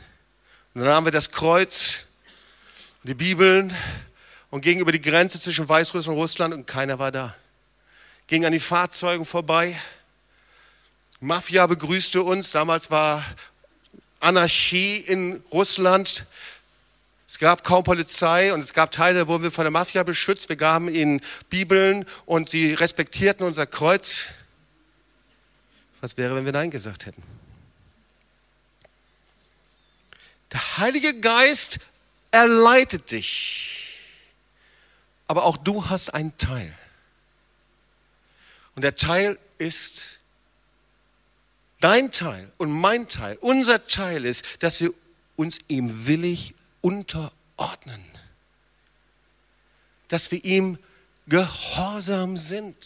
[0.72, 2.07] Und dann haben wir das Kreuz,
[3.03, 3.74] die Bibeln
[4.51, 7.35] und gingen über die Grenze zwischen Weißrussland und Russland und keiner war da.
[8.28, 9.76] Gingen an die Fahrzeugen vorbei.
[11.18, 12.53] Mafia begrüßte uns.
[12.53, 13.24] Damals war
[14.22, 16.26] Anarchie in Russland.
[17.26, 20.48] Es gab kaum Polizei und es gab Teile, wo wir von der Mafia beschützt.
[20.48, 24.32] Wir gaben ihnen Bibeln und sie respektierten unser Kreuz.
[26.00, 27.22] Was wäre, wenn wir Nein gesagt hätten?
[30.52, 31.78] Der Heilige Geist
[32.30, 33.96] erleitet dich.
[35.26, 36.72] Aber auch du hast einen Teil.
[38.74, 40.20] Und der Teil ist
[41.83, 44.95] Dein Teil und mein Teil, unser Teil ist, dass wir
[45.35, 48.01] uns ihm willig unterordnen.
[50.07, 50.78] Dass wir ihm
[51.26, 52.76] gehorsam sind.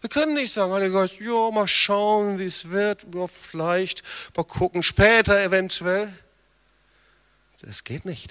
[0.00, 4.04] Wir können nicht sagen, Heiliger Geist, ja, mal schauen, wie es wird, ja, vielleicht,
[4.36, 6.12] mal gucken, später eventuell.
[7.62, 8.30] Das geht nicht.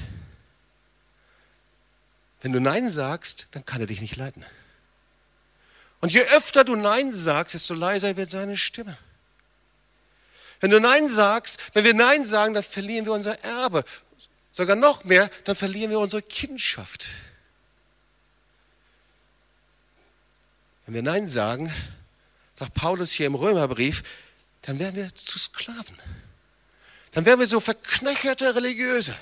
[2.40, 4.46] Wenn du Nein sagst, dann kann er dich nicht leiten.
[6.00, 8.98] Und je öfter du Nein sagst, desto leiser wird seine Stimme.
[10.60, 13.84] Wenn du Nein sagst, wenn wir Nein sagen, dann verlieren wir unser Erbe.
[14.52, 17.08] Sogar noch mehr, dann verlieren wir unsere Kindschaft.
[20.86, 21.72] Wenn wir Nein sagen,
[22.56, 24.04] sagt Paulus hier im Römerbrief,
[24.64, 25.98] dann werden wir zu Sklaven.
[27.12, 29.16] Dann werden wir so verknöcherte Religiöse,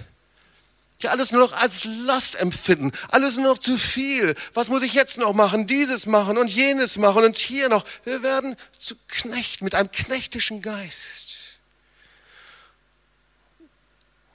[1.01, 4.35] die alles nur noch als Last empfinden, alles nur noch zu viel.
[4.53, 5.67] Was muss ich jetzt noch machen?
[5.67, 7.85] Dieses machen und jenes machen und hier noch.
[8.03, 11.35] Wir werden zu Knecht mit einem knechtischen Geist.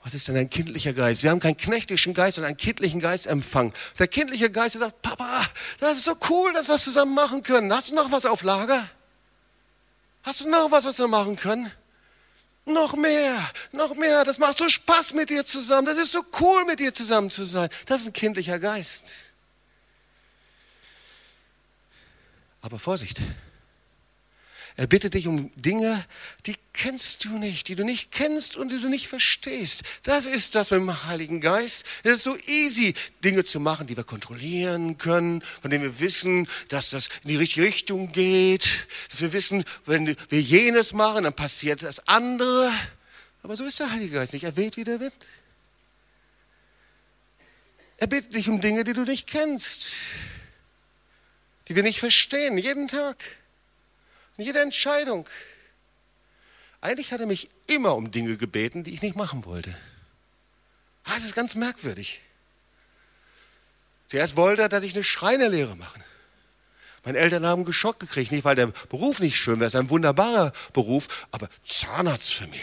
[0.03, 1.21] Was ist denn ein kindlicher Geist?
[1.21, 3.71] Wir haben keinen knechtischen Geist, sondern einen kindlichen Geist empfangen.
[3.99, 5.45] Der kindliche Geist sagt, Papa,
[5.79, 7.71] das ist so cool, dass wir was zusammen machen können.
[7.71, 8.87] Hast du noch was auf Lager?
[10.23, 11.71] Hast du noch was, was wir machen können?
[12.65, 14.23] Noch mehr, noch mehr.
[14.23, 15.87] Das macht so Spaß mit dir zusammen.
[15.87, 17.69] Das ist so cool, mit dir zusammen zu sein.
[17.85, 19.29] Das ist ein kindlicher Geist.
[22.61, 23.19] Aber Vorsicht.
[24.77, 26.05] Er bittet dich um Dinge,
[26.45, 29.83] die kennst du nicht, die du nicht kennst und die du nicht verstehst.
[30.03, 31.85] Das ist das mit dem Heiligen Geist.
[32.03, 32.93] Es ist so easy,
[33.23, 37.35] Dinge zu machen, die wir kontrollieren können, von denen wir wissen, dass das in die
[37.35, 42.71] richtige Richtung geht, dass wir wissen, wenn wir jenes machen, dann passiert das andere.
[43.43, 44.43] Aber so ist der Heilige Geist nicht.
[44.43, 45.13] Er weht wie der Wind.
[47.97, 49.91] Er bittet dich um Dinge, die du nicht kennst.
[51.67, 53.17] die wir nicht verstehen, jeden Tag,
[54.41, 55.29] in jeder Entscheidung.
[56.81, 59.69] Eigentlich hat er mich immer um Dinge gebeten, die ich nicht machen wollte.
[61.03, 62.21] Ah, das ist ganz merkwürdig.
[64.07, 65.99] Zuerst wollte er, dass ich eine Schreinerlehre mache.
[67.03, 69.89] Meine Eltern haben geschockt gekriegt, nicht weil der Beruf nicht schön wäre, es ist ein
[69.89, 72.61] wunderbarer Beruf, aber Zahnarztfamilie.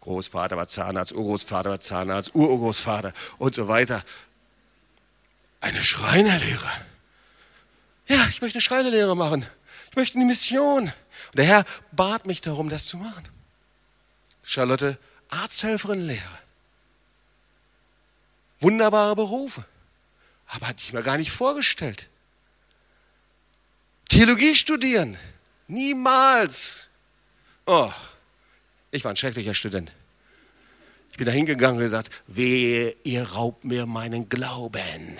[0.00, 4.04] Großvater war Zahnarzt, Urgroßvater war Zahnarzt, Urgroßvater und so weiter.
[5.60, 6.70] Eine Schreinerlehre.
[8.06, 9.46] Ja, ich möchte eine Schreinerlehre machen.
[9.96, 10.82] Ich möchte eine Mission.
[10.82, 10.92] Und
[11.36, 13.26] der Herr bat mich darum, das zu machen.
[14.42, 14.98] Charlotte,
[15.30, 16.38] Arzthelferin, Lehre.
[18.60, 19.64] Wunderbare Berufe.
[20.48, 22.10] Aber hatte ich mir gar nicht vorgestellt.
[24.10, 25.16] Theologie studieren.
[25.66, 26.88] Niemals.
[27.64, 27.90] Oh,
[28.90, 29.92] ich war ein schrecklicher Student.
[31.10, 35.16] Ich bin da hingegangen und gesagt, wehe, ihr raubt mir meinen Glauben.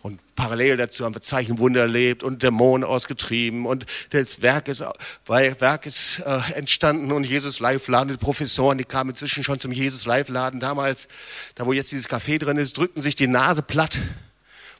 [0.00, 4.84] Und parallel dazu haben wir Zeichenwunder erlebt und Dämonen ausgetrieben und das Werk ist,
[5.26, 10.06] Werk ist äh, entstanden und Jesus Live-Laden, die Professoren, die kamen inzwischen schon zum Jesus
[10.06, 11.08] Live-Laden damals,
[11.56, 13.98] da wo jetzt dieses Café drin ist, drückten sich die Nase platt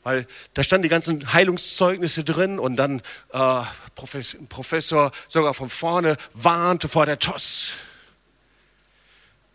[0.04, 3.02] weil da standen die ganzen Heilungszeugnisse drin und dann
[3.32, 3.62] äh,
[3.94, 7.74] Professor, Professor sogar von vorne warnte vor der Toss.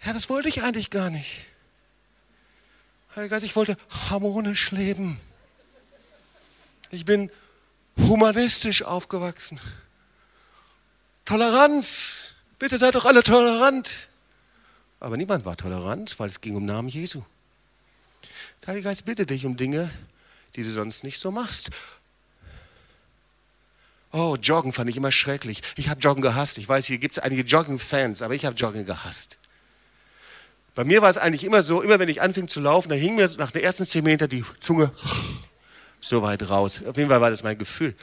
[0.06, 1.46] Ja, das wollte ich eigentlich gar nicht.
[3.16, 3.78] Ich wollte
[4.10, 5.20] harmonisch leben.
[6.94, 7.32] Ich bin
[7.98, 9.60] humanistisch aufgewachsen.
[11.26, 12.34] Toleranz.
[12.60, 13.90] Bitte seid doch alle tolerant.
[15.00, 17.24] Aber niemand war tolerant, weil es ging um Namen Jesu.
[18.62, 19.90] Der Heilige Geist bitte dich um Dinge,
[20.56, 21.72] die du sonst nicht so machst.
[24.12, 25.64] Oh, Joggen fand ich immer schrecklich.
[25.76, 26.60] Ich habe Joggen gehasst.
[26.60, 29.40] Ich weiß, hier gibt es einige Joggen-Fans, aber ich habe Joggen gehasst.
[30.76, 33.16] Bei mir war es eigentlich immer so, immer wenn ich anfing zu laufen, da hing
[33.16, 34.92] mir nach den ersten zehn Metern die Zunge
[36.04, 36.84] so weit raus.
[36.86, 37.96] Auf jeden Fall war das mein Gefühl.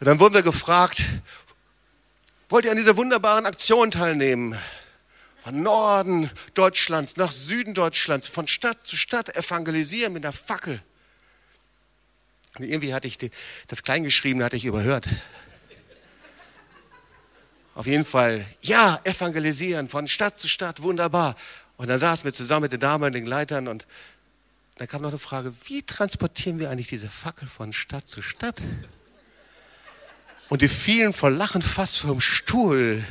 [0.00, 1.04] Und dann wurden wir gefragt,
[2.48, 4.58] wollt ihr an dieser wunderbaren Aktion teilnehmen?
[5.42, 10.82] Von Norden Deutschlands nach Süden Deutschlands, von Stadt zu Stadt evangelisieren mit einer Fackel.
[12.58, 13.30] Und irgendwie hatte ich die,
[13.68, 15.06] das Kleingeschriebene hatte ich überhört.
[17.74, 21.36] Auf jeden Fall, ja, evangelisieren von Stadt zu Stadt, wunderbar.
[21.76, 23.86] Und dann saßen wir zusammen mit den damaligen Leitern und
[24.76, 28.60] dann kam noch eine Frage, wie transportieren wir eigentlich diese Fackel von Stadt zu Stadt?
[30.48, 33.04] Und die fielen vor Lachen fast vom Stuhl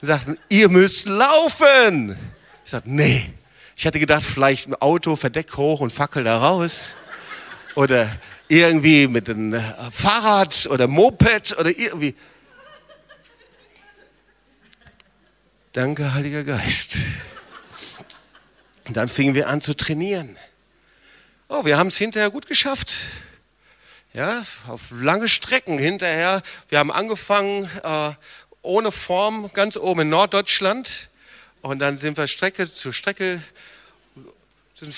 [0.00, 2.18] und sagten, ihr müsst laufen.
[2.64, 3.32] Ich sagte, nee.
[3.76, 6.96] Ich hatte gedacht, vielleicht ein Auto, Verdeck hoch und Fackel da raus.
[7.76, 8.10] Oder
[8.48, 9.62] irgendwie mit einem äh,
[9.92, 12.14] Fahrrad oder Moped oder irgendwie.
[15.72, 16.98] Danke, Heiliger Geist.
[18.88, 20.36] Und dann fingen wir an zu trainieren.
[21.52, 22.94] Oh, wir haben es hinterher gut geschafft.
[24.14, 26.42] Ja, auf lange Strecken hinterher.
[26.68, 28.12] Wir haben angefangen äh,
[28.62, 31.08] ohne Form ganz oben in Norddeutschland.
[31.60, 33.42] Und dann sind wir Strecke zu Strecke,
[34.76, 34.94] sind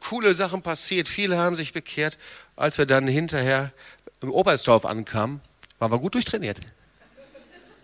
[0.00, 1.06] coole Sachen passiert.
[1.08, 2.18] Viele haben sich bekehrt
[2.56, 3.72] als wir dann hinterher
[4.20, 5.40] im Oberstdorf ankamen,
[5.78, 6.60] waren wir gut durchtrainiert.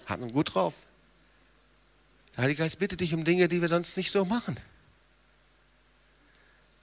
[0.06, 0.74] Hatten gut drauf.
[2.36, 4.56] Der Heilige Geist bittet dich um Dinge, die wir sonst nicht so machen.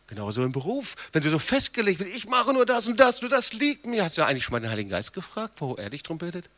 [0.08, 0.96] Genauso im Beruf.
[1.12, 4.04] Wenn du so festgelegt bist, ich mache nur das und das, nur das liegt mir.
[4.04, 6.50] Hast du eigentlich schon mal den Heiligen Geist gefragt, wo er dich drum bittet?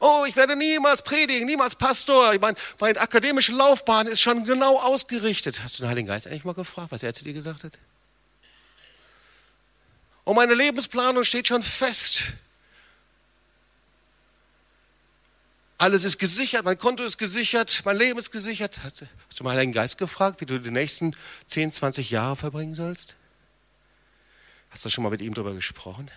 [0.00, 2.32] Oh, ich werde niemals predigen, niemals Pastor.
[2.32, 5.64] Ich meine, meine akademische Laufbahn ist schon genau ausgerichtet.
[5.64, 7.76] Hast du den Heiligen Geist eigentlich mal gefragt, was er zu dir gesagt hat?
[10.22, 12.34] Und meine Lebensplanung steht schon fest.
[15.78, 18.80] Alles ist gesichert, mein Konto ist gesichert, mein Leben ist gesichert.
[18.82, 19.04] Hast
[19.38, 21.12] du mal Heiligen Geist gefragt, wie du die nächsten
[21.46, 23.14] 10, 20 Jahre verbringen sollst?
[24.70, 26.10] Hast du schon mal mit ihm darüber gesprochen?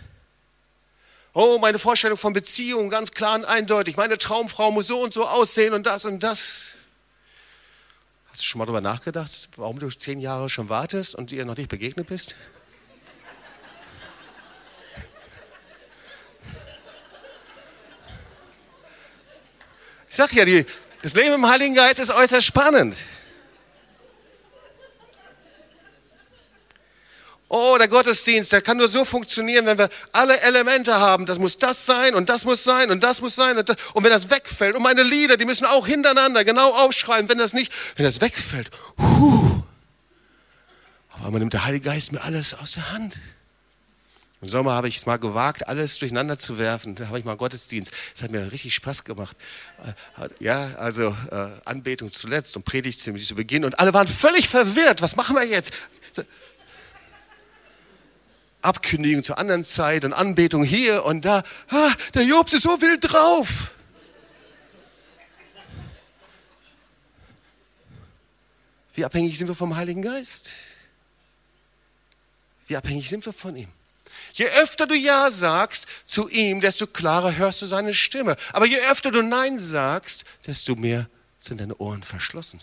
[1.33, 3.97] Oh, meine Vorstellung von Beziehung ganz klar und eindeutig.
[3.97, 6.75] Meine Traumfrau muss so und so aussehen und das und das.
[8.31, 11.55] Hast du schon mal darüber nachgedacht, warum du zehn Jahre schon wartest und ihr noch
[11.55, 12.35] nicht begegnet bist?
[20.11, 20.65] Ich sage ja, die,
[21.03, 22.97] das Leben im Heiligen Geist ist äußerst spannend.
[27.47, 31.25] Oh, der Gottesdienst, der kann nur so funktionieren, wenn wir alle Elemente haben.
[31.25, 33.57] Das muss das sein und das muss sein und das muss sein.
[33.57, 37.29] Und, das, und wenn das wegfällt, und meine Lieder, die müssen auch hintereinander genau aufschreiben,
[37.29, 39.63] wenn das nicht, wenn das wegfällt, huh,
[41.13, 43.17] auf einmal nimmt der Heilige Geist mir alles aus der Hand.
[44.41, 46.95] Im Sommer habe ich es mal gewagt, alles durcheinander zu werfen.
[46.95, 47.93] Da habe ich mal Gottesdienst.
[48.15, 49.37] Es hat mir richtig Spaß gemacht.
[50.17, 53.63] Äh, ja, also äh, Anbetung zuletzt und Predigt zu Beginn.
[53.65, 55.03] Und alle waren völlig verwirrt.
[55.03, 55.73] Was machen wir jetzt?
[58.63, 61.43] Abkündigung zur anderen Zeit und Anbetung hier und da.
[61.69, 63.71] Ah, der Jobs ist so viel drauf.
[68.93, 70.49] Wie abhängig sind wir vom Heiligen Geist?
[72.65, 73.69] Wie abhängig sind wir von ihm?
[74.33, 78.35] Je öfter du Ja sagst zu ihm, desto klarer hörst du seine Stimme.
[78.53, 81.09] Aber je öfter du Nein sagst, desto mehr
[81.39, 82.61] sind deine Ohren verschlossen.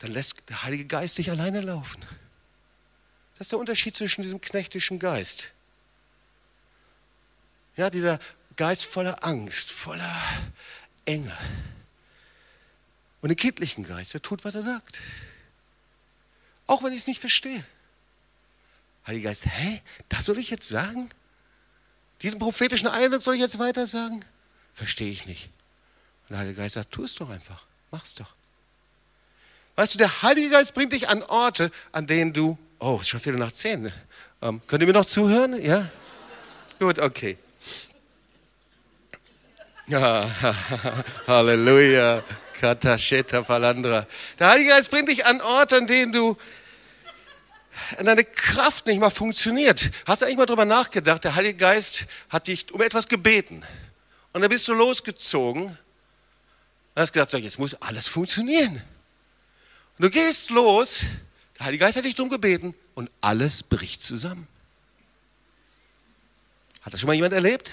[0.00, 2.02] Dann lässt der Heilige Geist dich alleine laufen.
[3.34, 5.52] Das ist der Unterschied zwischen diesem knechtischen Geist.
[7.76, 8.18] Ja, dieser
[8.56, 10.22] Geist voller Angst, voller
[11.04, 11.36] Enge.
[13.20, 15.00] Und den kindlichen Geist, der tut, was er sagt.
[16.66, 17.64] Auch wenn ich es nicht verstehe.
[19.06, 19.80] Heiliger Geist, hä?
[20.08, 21.08] Das soll ich jetzt sagen?
[22.22, 24.24] Diesen prophetischen Eindruck soll ich jetzt weiter sagen?
[24.74, 25.46] Verstehe ich nicht.
[26.22, 27.64] Und der Heilige Geist sagt, tu es doch einfach.
[27.90, 28.34] Mach's doch.
[29.74, 33.08] Weißt du, der Heilige Geist bringt dich an Orte, an denen du, oh, es ist
[33.08, 33.92] schon Viertel nach zehn.
[34.40, 35.60] Ähm, könnt ihr mir noch zuhören?
[35.62, 35.90] Ja?
[36.78, 37.38] Gut, okay.
[39.88, 40.30] Ja,
[41.26, 42.22] Halleluja.
[42.62, 44.06] Katasheta Palandra.
[44.38, 46.36] Der Heilige Geist bringt dich an Orte, an denen du
[48.02, 49.90] deine Kraft nicht mal funktioniert.
[50.06, 51.24] Hast du eigentlich mal drüber nachgedacht?
[51.24, 53.62] Der Heilige Geist hat dich um etwas gebeten.
[54.32, 55.64] Und dann bist du losgezogen.
[55.64, 55.76] Und
[57.00, 58.82] hast gedacht, jetzt muss alles funktionieren.
[59.98, 61.02] Und du gehst los.
[61.58, 62.74] Der Heilige Geist hat dich darum gebeten.
[62.94, 64.46] Und alles bricht zusammen.
[66.82, 67.70] Hat das schon mal jemand erlebt?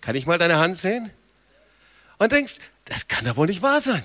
[0.00, 1.10] Kann ich mal deine Hand sehen?
[2.18, 4.04] Und denkst, das kann doch wohl nicht wahr sein.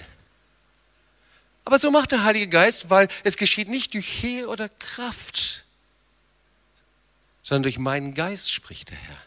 [1.66, 5.66] Aber so macht der Heilige Geist, weil es geschieht nicht durch Heer oder Kraft,
[7.44, 9.18] sondern durch meinen Geist spricht der Herr.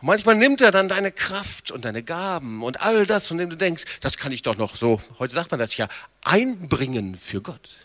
[0.00, 3.50] Und manchmal nimmt er dann deine Kraft und deine Gaben und all das, von dem
[3.50, 5.88] du denkst, das kann ich doch noch so, heute sagt man das ja,
[6.22, 7.78] einbringen für Gott.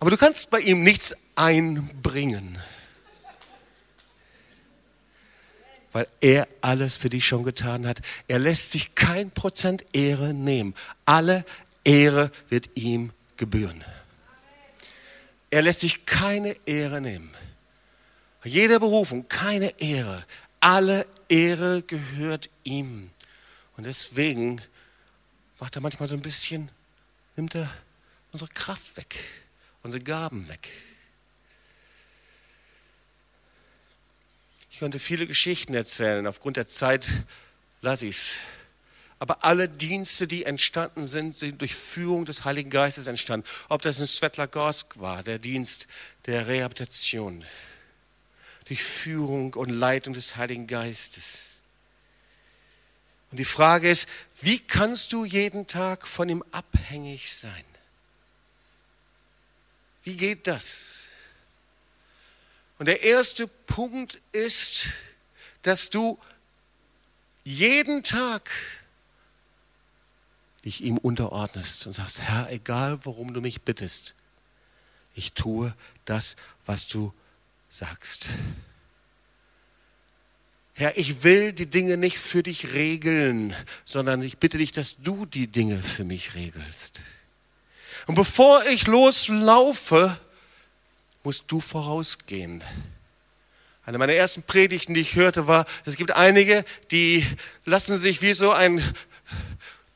[0.00, 2.58] Aber du kannst bei ihm nichts einbringen.
[5.92, 8.00] Weil er alles für dich schon getan hat.
[8.28, 10.74] Er lässt sich kein Prozent Ehre nehmen.
[11.04, 11.44] Alle
[11.84, 13.84] Ehre wird ihm gebühren.
[15.50, 17.30] Er lässt sich keine Ehre nehmen.
[18.44, 20.24] Jede Berufung, keine Ehre.
[20.60, 23.10] Alle Ehre gehört ihm.
[23.76, 24.60] Und deswegen
[25.58, 26.70] macht er manchmal so ein bisschen,
[27.36, 27.70] nimmt er
[28.32, 29.16] unsere Kraft weg,
[29.82, 30.68] unsere Gaben weg.
[34.80, 37.06] Ich könnte viele Geschichten erzählen, aufgrund der Zeit
[37.82, 38.36] lasse ich es.
[39.18, 43.46] Aber alle Dienste, die entstanden sind, sind durch Führung des Heiligen Geistes entstanden.
[43.68, 45.86] Ob das in Svetlagorsk war, der Dienst
[46.24, 47.44] der Rehabilitation,
[48.68, 51.60] durch Führung und Leitung des Heiligen Geistes.
[53.30, 54.08] Und die Frage ist,
[54.40, 57.64] wie kannst du jeden Tag von ihm abhängig sein?
[60.04, 61.09] Wie geht das?
[62.80, 64.88] Und der erste Punkt ist,
[65.60, 66.18] dass du
[67.44, 68.50] jeden Tag
[70.64, 74.14] dich ihm unterordnest und sagst, Herr, egal worum du mich bittest,
[75.14, 75.74] ich tue
[76.06, 77.12] das, was du
[77.68, 78.28] sagst.
[80.72, 83.54] Herr, ich will die Dinge nicht für dich regeln,
[83.84, 87.02] sondern ich bitte dich, dass du die Dinge für mich regelst.
[88.06, 90.18] Und bevor ich loslaufe,
[91.22, 92.62] musst du vorausgehen.
[93.84, 97.26] Eine meiner ersten Predigten, die ich hörte, war, es gibt einige, die
[97.64, 98.82] lassen sich wie so ein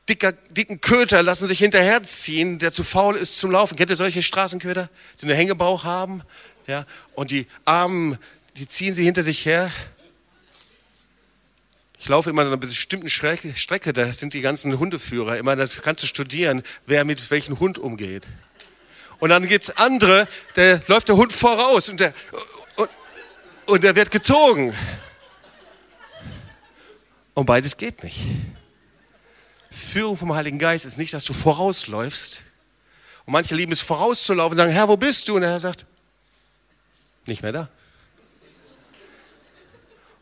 [0.09, 3.77] dicker, dicken Köter, lassen sich hinterherziehen, der zu faul ist zum Laufen.
[3.77, 4.89] Kennt ihr solche Straßenköter,
[5.21, 6.23] die einen Hängebauch haben?
[6.67, 8.17] Ja, und die Armen,
[8.57, 9.71] die ziehen sie hinter sich her.
[11.99, 15.37] Ich laufe immer an einer bestimmten Strecke, da sind die ganzen Hundeführer.
[15.37, 18.27] Immer, da kannst du studieren, wer mit welchem Hund umgeht.
[19.19, 22.13] Und dann gibt es andere, der läuft der Hund voraus und der,
[22.75, 22.89] und,
[23.65, 24.75] und der wird gezogen.
[27.33, 28.19] Und beides geht nicht.
[29.71, 32.41] Führung vom Heiligen Geist ist nicht, dass du vorausläufst.
[33.25, 35.35] Und manche lieben es vorauszulaufen und sagen, Herr, wo bist du?
[35.35, 35.85] Und der Herr sagt,
[37.25, 37.69] nicht mehr da.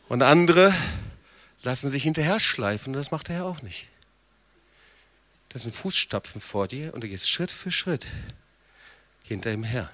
[0.08, 0.74] Und andere
[1.62, 3.88] lassen sich hinterher schleifen und das macht der Herr auch nicht.
[5.48, 8.06] Das sind Fußstapfen vor dir und du gehst Schritt für Schritt
[9.24, 9.90] hinter ihm her.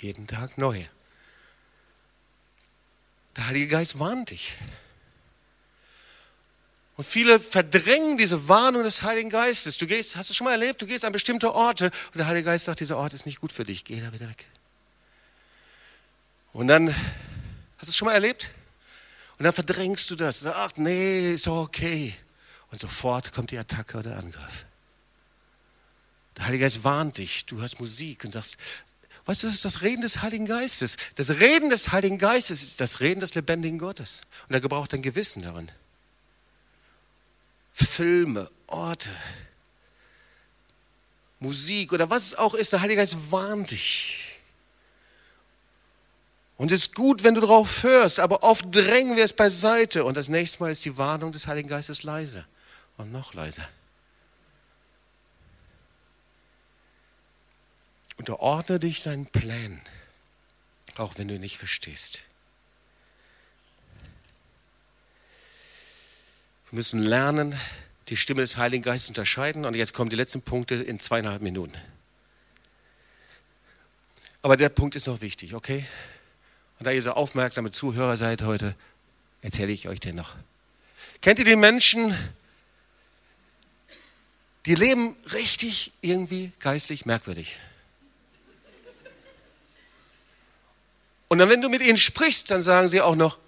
[0.00, 0.82] Jeden Tag neu.
[3.36, 4.56] Der Heilige Geist warnt dich.
[6.96, 9.78] Und viele verdrängen diese Warnung des Heiligen Geistes.
[9.78, 12.46] Du gehst, hast du schon mal erlebt, du gehst an bestimmte Orte und der Heilige
[12.46, 14.46] Geist sagt, dieser Ort ist nicht gut für dich, geh da wieder weg.
[16.52, 18.50] Und dann, hast du es schon mal erlebt?
[19.38, 20.44] Und dann verdrängst du das.
[20.44, 22.14] Ach nee, ist okay.
[22.70, 24.66] Und sofort kommt die Attacke oder Angriff.
[26.40, 27.44] Der Heilige Geist warnt dich.
[27.44, 28.56] Du hörst Musik und sagst,
[29.26, 30.96] was ist das Reden des Heiligen Geistes?
[31.16, 34.22] Das Reden des Heiligen Geistes ist das Reden des lebendigen Gottes.
[34.48, 35.70] Und er gebraucht dein Gewissen darin.
[37.74, 39.10] Filme, Orte,
[41.40, 44.38] Musik oder was es auch ist, der Heilige Geist warnt dich.
[46.56, 50.06] Und es ist gut, wenn du darauf hörst, aber oft drängen wir es beiseite.
[50.06, 52.46] Und das nächste Mal ist die Warnung des Heiligen Geistes leise
[52.96, 53.68] und noch leiser.
[58.20, 59.80] Unterordne dich seinen Plänen,
[60.96, 62.24] auch wenn du nicht verstehst.
[66.68, 67.58] Wir müssen lernen,
[68.08, 69.64] die Stimme des Heiligen Geistes zu unterscheiden.
[69.64, 71.74] Und jetzt kommen die letzten Punkte in zweieinhalb Minuten.
[74.42, 75.86] Aber der Punkt ist noch wichtig, okay?
[76.78, 78.76] Und da ihr so aufmerksame Zuhörer seid heute,
[79.40, 80.36] erzähle ich euch den noch.
[81.22, 82.14] Kennt ihr die Menschen,
[84.66, 87.56] die leben richtig irgendwie geistlich merkwürdig?
[91.30, 93.38] Und dann, wenn du mit ihnen sprichst, dann sagen sie auch noch,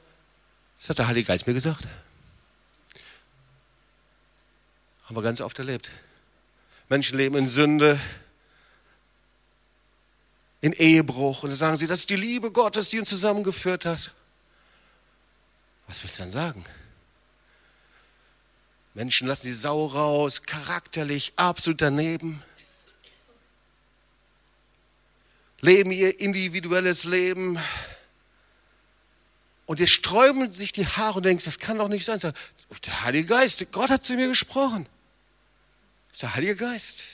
[0.78, 1.82] das hat der Heilige Geist mir gesagt.
[5.04, 5.90] Haben wir ganz oft erlebt.
[6.88, 7.98] Menschen leben in Sünde,
[10.60, 14.12] in Ehebruch und dann sagen sie, das ist die Liebe Gottes, die uns zusammengeführt hat.
[15.88, 16.64] Was willst du dann sagen?
[18.94, 22.44] Menschen lassen die Sau raus, charakterlich absolut daneben.
[25.62, 27.58] Leben ihr individuelles Leben.
[29.64, 32.20] Und jetzt sträuben sich die Haare und denkst, das kann doch nicht sein.
[32.20, 34.86] Der Heilige Geist, Gott hat zu mir gesprochen.
[36.08, 37.04] Das ist der Heilige Geist.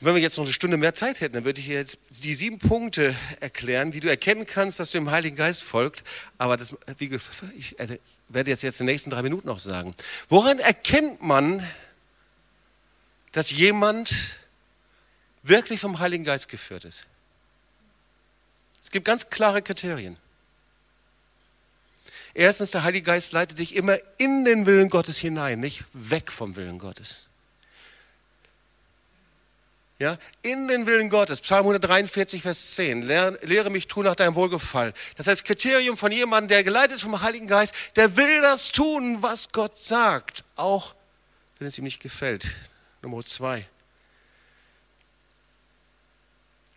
[0.00, 2.34] wenn wir jetzt noch eine Stunde mehr Zeit hätten, dann würde ich dir jetzt die
[2.34, 6.04] sieben Punkte erklären, wie du erkennen kannst, dass du dem Heiligen Geist folgt.
[6.38, 7.12] Aber das, wie,
[7.56, 7.76] ich
[8.28, 9.94] werde jetzt, jetzt die nächsten drei Minuten noch sagen.
[10.28, 11.66] Woran erkennt man,
[13.38, 14.14] dass jemand
[15.42, 17.06] wirklich vom Heiligen Geist geführt ist?
[18.82, 20.16] Es gibt ganz klare Kriterien.
[22.34, 26.56] Erstens, der Heilige Geist leitet dich immer in den Willen Gottes hinein, nicht weg vom
[26.56, 27.28] Willen Gottes
[29.98, 31.40] ja, in den Willen Gottes.
[31.40, 33.02] Psalm 143, Vers 10.
[33.02, 34.92] Lehre, mich tun nach deinem Wohlgefallen.
[35.16, 39.18] Das heißt, Kriterium von jemandem, der geleitet ist vom Heiligen Geist, der will das tun,
[39.22, 40.94] was Gott sagt, auch
[41.58, 42.48] wenn es ihm nicht gefällt.
[43.02, 43.66] Nummer zwei.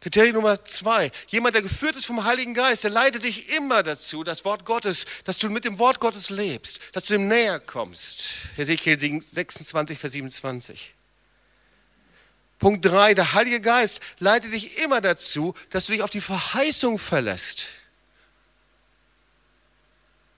[0.01, 1.11] Kriterium Nummer zwei.
[1.27, 5.05] Jemand, der geführt ist vom Heiligen Geist, der leitet dich immer dazu, das Wort Gottes,
[5.25, 8.49] dass du mit dem Wort Gottes lebst, dass du ihm näher kommst.
[8.55, 10.95] Hesekiel 26, Vers 27.
[12.57, 16.97] Punkt 3, der Heilige Geist leitet dich immer dazu, dass du dich auf die Verheißung
[16.97, 17.69] verlässt.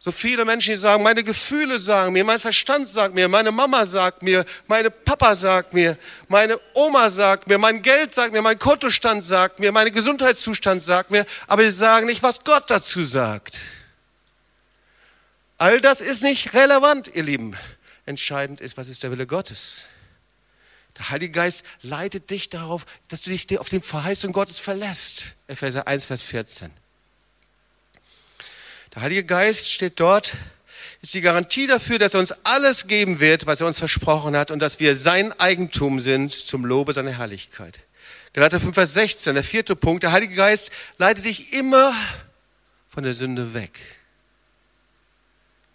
[0.03, 3.85] So viele Menschen, die sagen, meine Gefühle sagen mir, mein Verstand sagt mir, meine Mama
[3.85, 5.97] sagt mir, meine Papa sagt mir,
[6.27, 11.11] meine Oma sagt mir, mein Geld sagt mir, mein Kontostand sagt mir, mein Gesundheitszustand sagt
[11.11, 13.57] mir, aber sie sagen nicht, was Gott dazu sagt.
[15.57, 17.55] All das ist nicht relevant, ihr Lieben.
[18.05, 19.85] Entscheidend ist, was ist der Wille Gottes.
[20.97, 25.35] Der Heilige Geist leitet dich darauf, dass du dich auf die Verheißung Gottes verlässt.
[25.47, 26.82] Epheser 1, Vers 14.
[28.93, 30.33] Der Heilige Geist steht dort,
[31.01, 34.51] ist die Garantie dafür, dass er uns alles geben wird, was er uns versprochen hat
[34.51, 37.81] und dass wir sein Eigentum sind zum Lobe seiner Herrlichkeit.
[38.33, 40.03] Galater 5, Vers 16, der vierte Punkt.
[40.03, 41.93] Der Heilige Geist leitet dich immer
[42.87, 43.79] von der Sünde weg.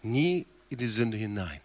[0.02, 1.60] Nie in die Sünde hinein.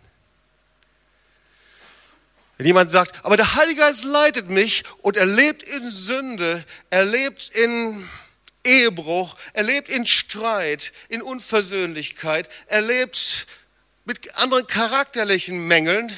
[2.57, 7.05] Wenn jemand sagt, aber der Heilige Geist leitet mich und er lebt in Sünde, er
[7.05, 8.07] lebt in
[8.63, 13.47] Ehebruch, er lebt in Streit, in Unversöhnlichkeit, er lebt
[14.05, 16.11] mit anderen charakterlichen Mängeln,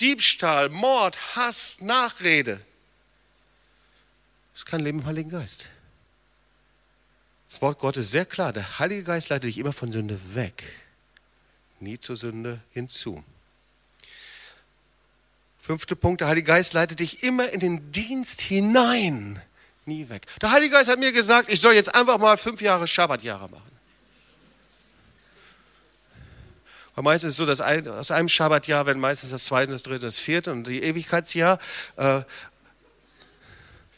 [0.00, 2.60] Diebstahl, Mord, Hass, Nachrede.
[4.52, 5.68] Das ist kein Leben im Heiligen Geist.
[7.48, 8.52] Das Wort Gottes ist sehr klar.
[8.52, 10.64] Der Heilige Geist leitet dich immer von Sünde weg,
[11.80, 13.22] nie zur Sünde hinzu.
[15.60, 19.40] Fünfter Punkt, der Heilige Geist leitet dich immer in den Dienst hinein,
[19.86, 20.26] nie weg.
[20.40, 23.72] Der Heilige Geist hat mir gesagt, ich soll jetzt einfach mal fünf Jahre Schabbatjahre machen.
[26.94, 30.00] Weil meistens ist es so, dass aus einem Schabbatjahr werden meistens das zweite, das dritte,
[30.00, 31.58] das vierte und die Ewigkeitsjahr.
[31.96, 32.20] Äh,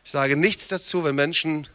[0.04, 1.66] ich sage nichts dazu, wenn Menschen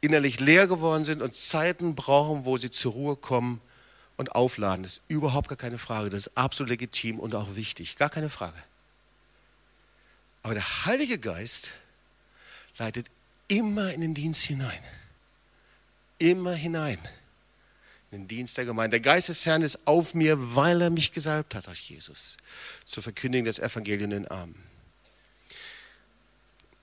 [0.00, 3.60] innerlich leer geworden sind und Zeiten brauchen, wo sie zur Ruhe kommen
[4.16, 4.82] und aufladen.
[4.82, 6.10] Das ist überhaupt gar keine Frage.
[6.10, 7.96] Das ist absolut legitim und auch wichtig.
[7.96, 8.56] Gar keine Frage.
[10.42, 11.72] Aber der Heilige Geist
[12.78, 13.06] leitet
[13.48, 14.80] immer in den Dienst hinein.
[16.18, 16.98] Immer hinein.
[18.10, 19.00] in den Dienst der Gemeinde.
[19.00, 22.36] Der Geist des Herrn ist auf mir, weil er mich gesalbt hat, sagt Jesus,
[22.84, 24.62] zur Verkündigung des Evangeliums in den Armen.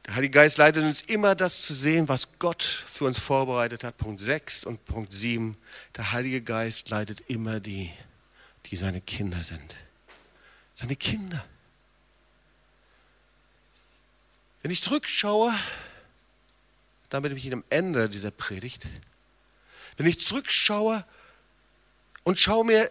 [0.06, 3.98] Der Heilige Geist leitet uns immer das zu sehen, was Gott für uns vorbereitet hat.
[3.98, 5.58] Punkt 6 und Punkt 7.
[5.96, 7.90] Der Heilige Geist leitet immer die,
[8.66, 9.78] die seine Kinder sind.
[10.74, 11.44] Seine Kinder.
[14.64, 15.54] Wenn ich zurückschaue,
[17.10, 18.88] damit bin ich am Ende dieser Predigt,
[19.98, 21.06] wenn ich zurückschaue
[22.24, 22.90] und schaue mir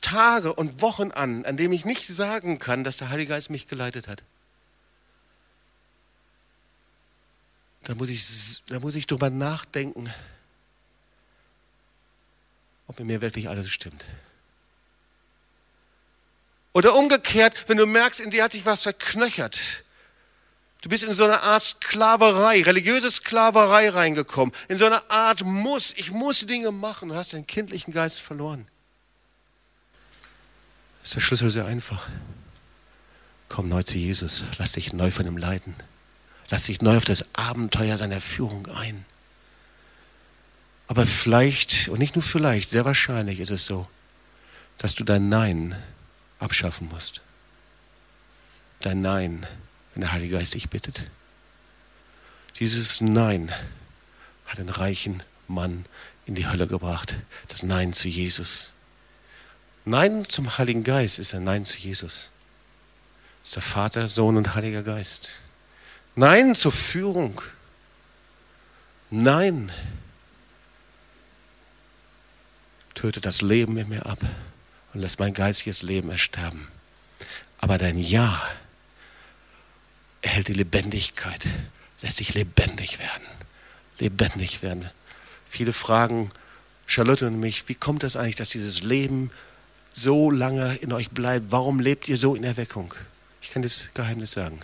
[0.00, 3.66] Tage und Wochen an, an denen ich nicht sagen kann, dass der Heilige Geist mich
[3.66, 4.22] geleitet hat,
[7.82, 10.12] da muss ich, da muss ich drüber nachdenken,
[12.86, 14.04] ob in mir wirklich alles stimmt.
[16.72, 19.82] Oder umgekehrt, wenn du merkst, in dir hat sich was verknöchert,
[20.80, 24.54] Du bist in so eine Art Sklaverei, religiöse Sklaverei reingekommen.
[24.68, 27.08] In so eine Art Muss, ich muss Dinge machen.
[27.08, 28.66] Du hast den kindlichen Geist verloren.
[31.02, 32.08] Ist der Schlüssel sehr einfach.
[33.48, 34.44] Komm neu zu Jesus.
[34.58, 35.74] Lass dich neu von ihm leiten.
[36.50, 39.04] Lass dich neu auf das Abenteuer seiner Führung ein.
[40.86, 43.88] Aber vielleicht, und nicht nur vielleicht, sehr wahrscheinlich ist es so,
[44.78, 45.76] dass du dein Nein
[46.38, 47.20] abschaffen musst.
[48.80, 49.46] Dein Nein
[49.98, 51.10] wenn der Heilige Geist dich bittet.
[52.60, 53.52] Dieses Nein
[54.46, 55.86] hat einen reichen Mann
[56.24, 57.16] in die Hölle gebracht.
[57.48, 58.70] Das Nein zu Jesus.
[59.84, 62.30] Nein zum Heiligen Geist ist ein Nein zu Jesus.
[63.42, 65.32] Ist der Vater, Sohn und Heiliger Geist.
[66.14, 67.42] Nein zur Führung.
[69.10, 69.72] Nein.
[72.94, 74.20] Töte das Leben in mir ab
[74.94, 76.68] und lässt mein geistiges Leben ersterben.
[77.58, 78.40] Aber dein Ja
[80.22, 81.46] erhält die Lebendigkeit,
[82.02, 83.26] lässt sich lebendig werden.
[83.98, 84.90] Lebendig werden.
[85.46, 86.30] Viele fragen
[86.86, 89.30] Charlotte und mich, wie kommt das eigentlich, dass dieses Leben
[89.92, 91.50] so lange in euch bleibt?
[91.50, 92.94] Warum lebt ihr so in Erweckung?
[93.42, 94.60] Ich kann das Geheimnis sagen.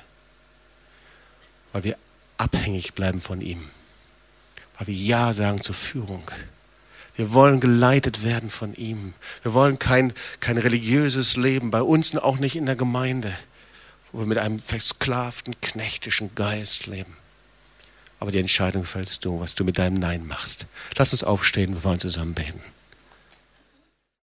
[1.73, 1.99] Weil wir
[2.39, 3.63] abhängig bleiben von ihm.
[4.79, 6.31] Weil wir Ja sagen zur Führung.
[7.17, 9.15] Wir wollen geleitet werden von ihm.
[9.43, 13.37] Wir wollen kein, kein religiöses Leben, bei uns auch nicht in der Gemeinde
[14.15, 17.17] wo wir mit einem versklavten, knechtischen Geist leben.
[18.21, 20.67] Aber die Entscheidung fällst du, was du mit deinem Nein machst.
[20.97, 22.61] Lass uns aufstehen, wir wollen zusammen beten.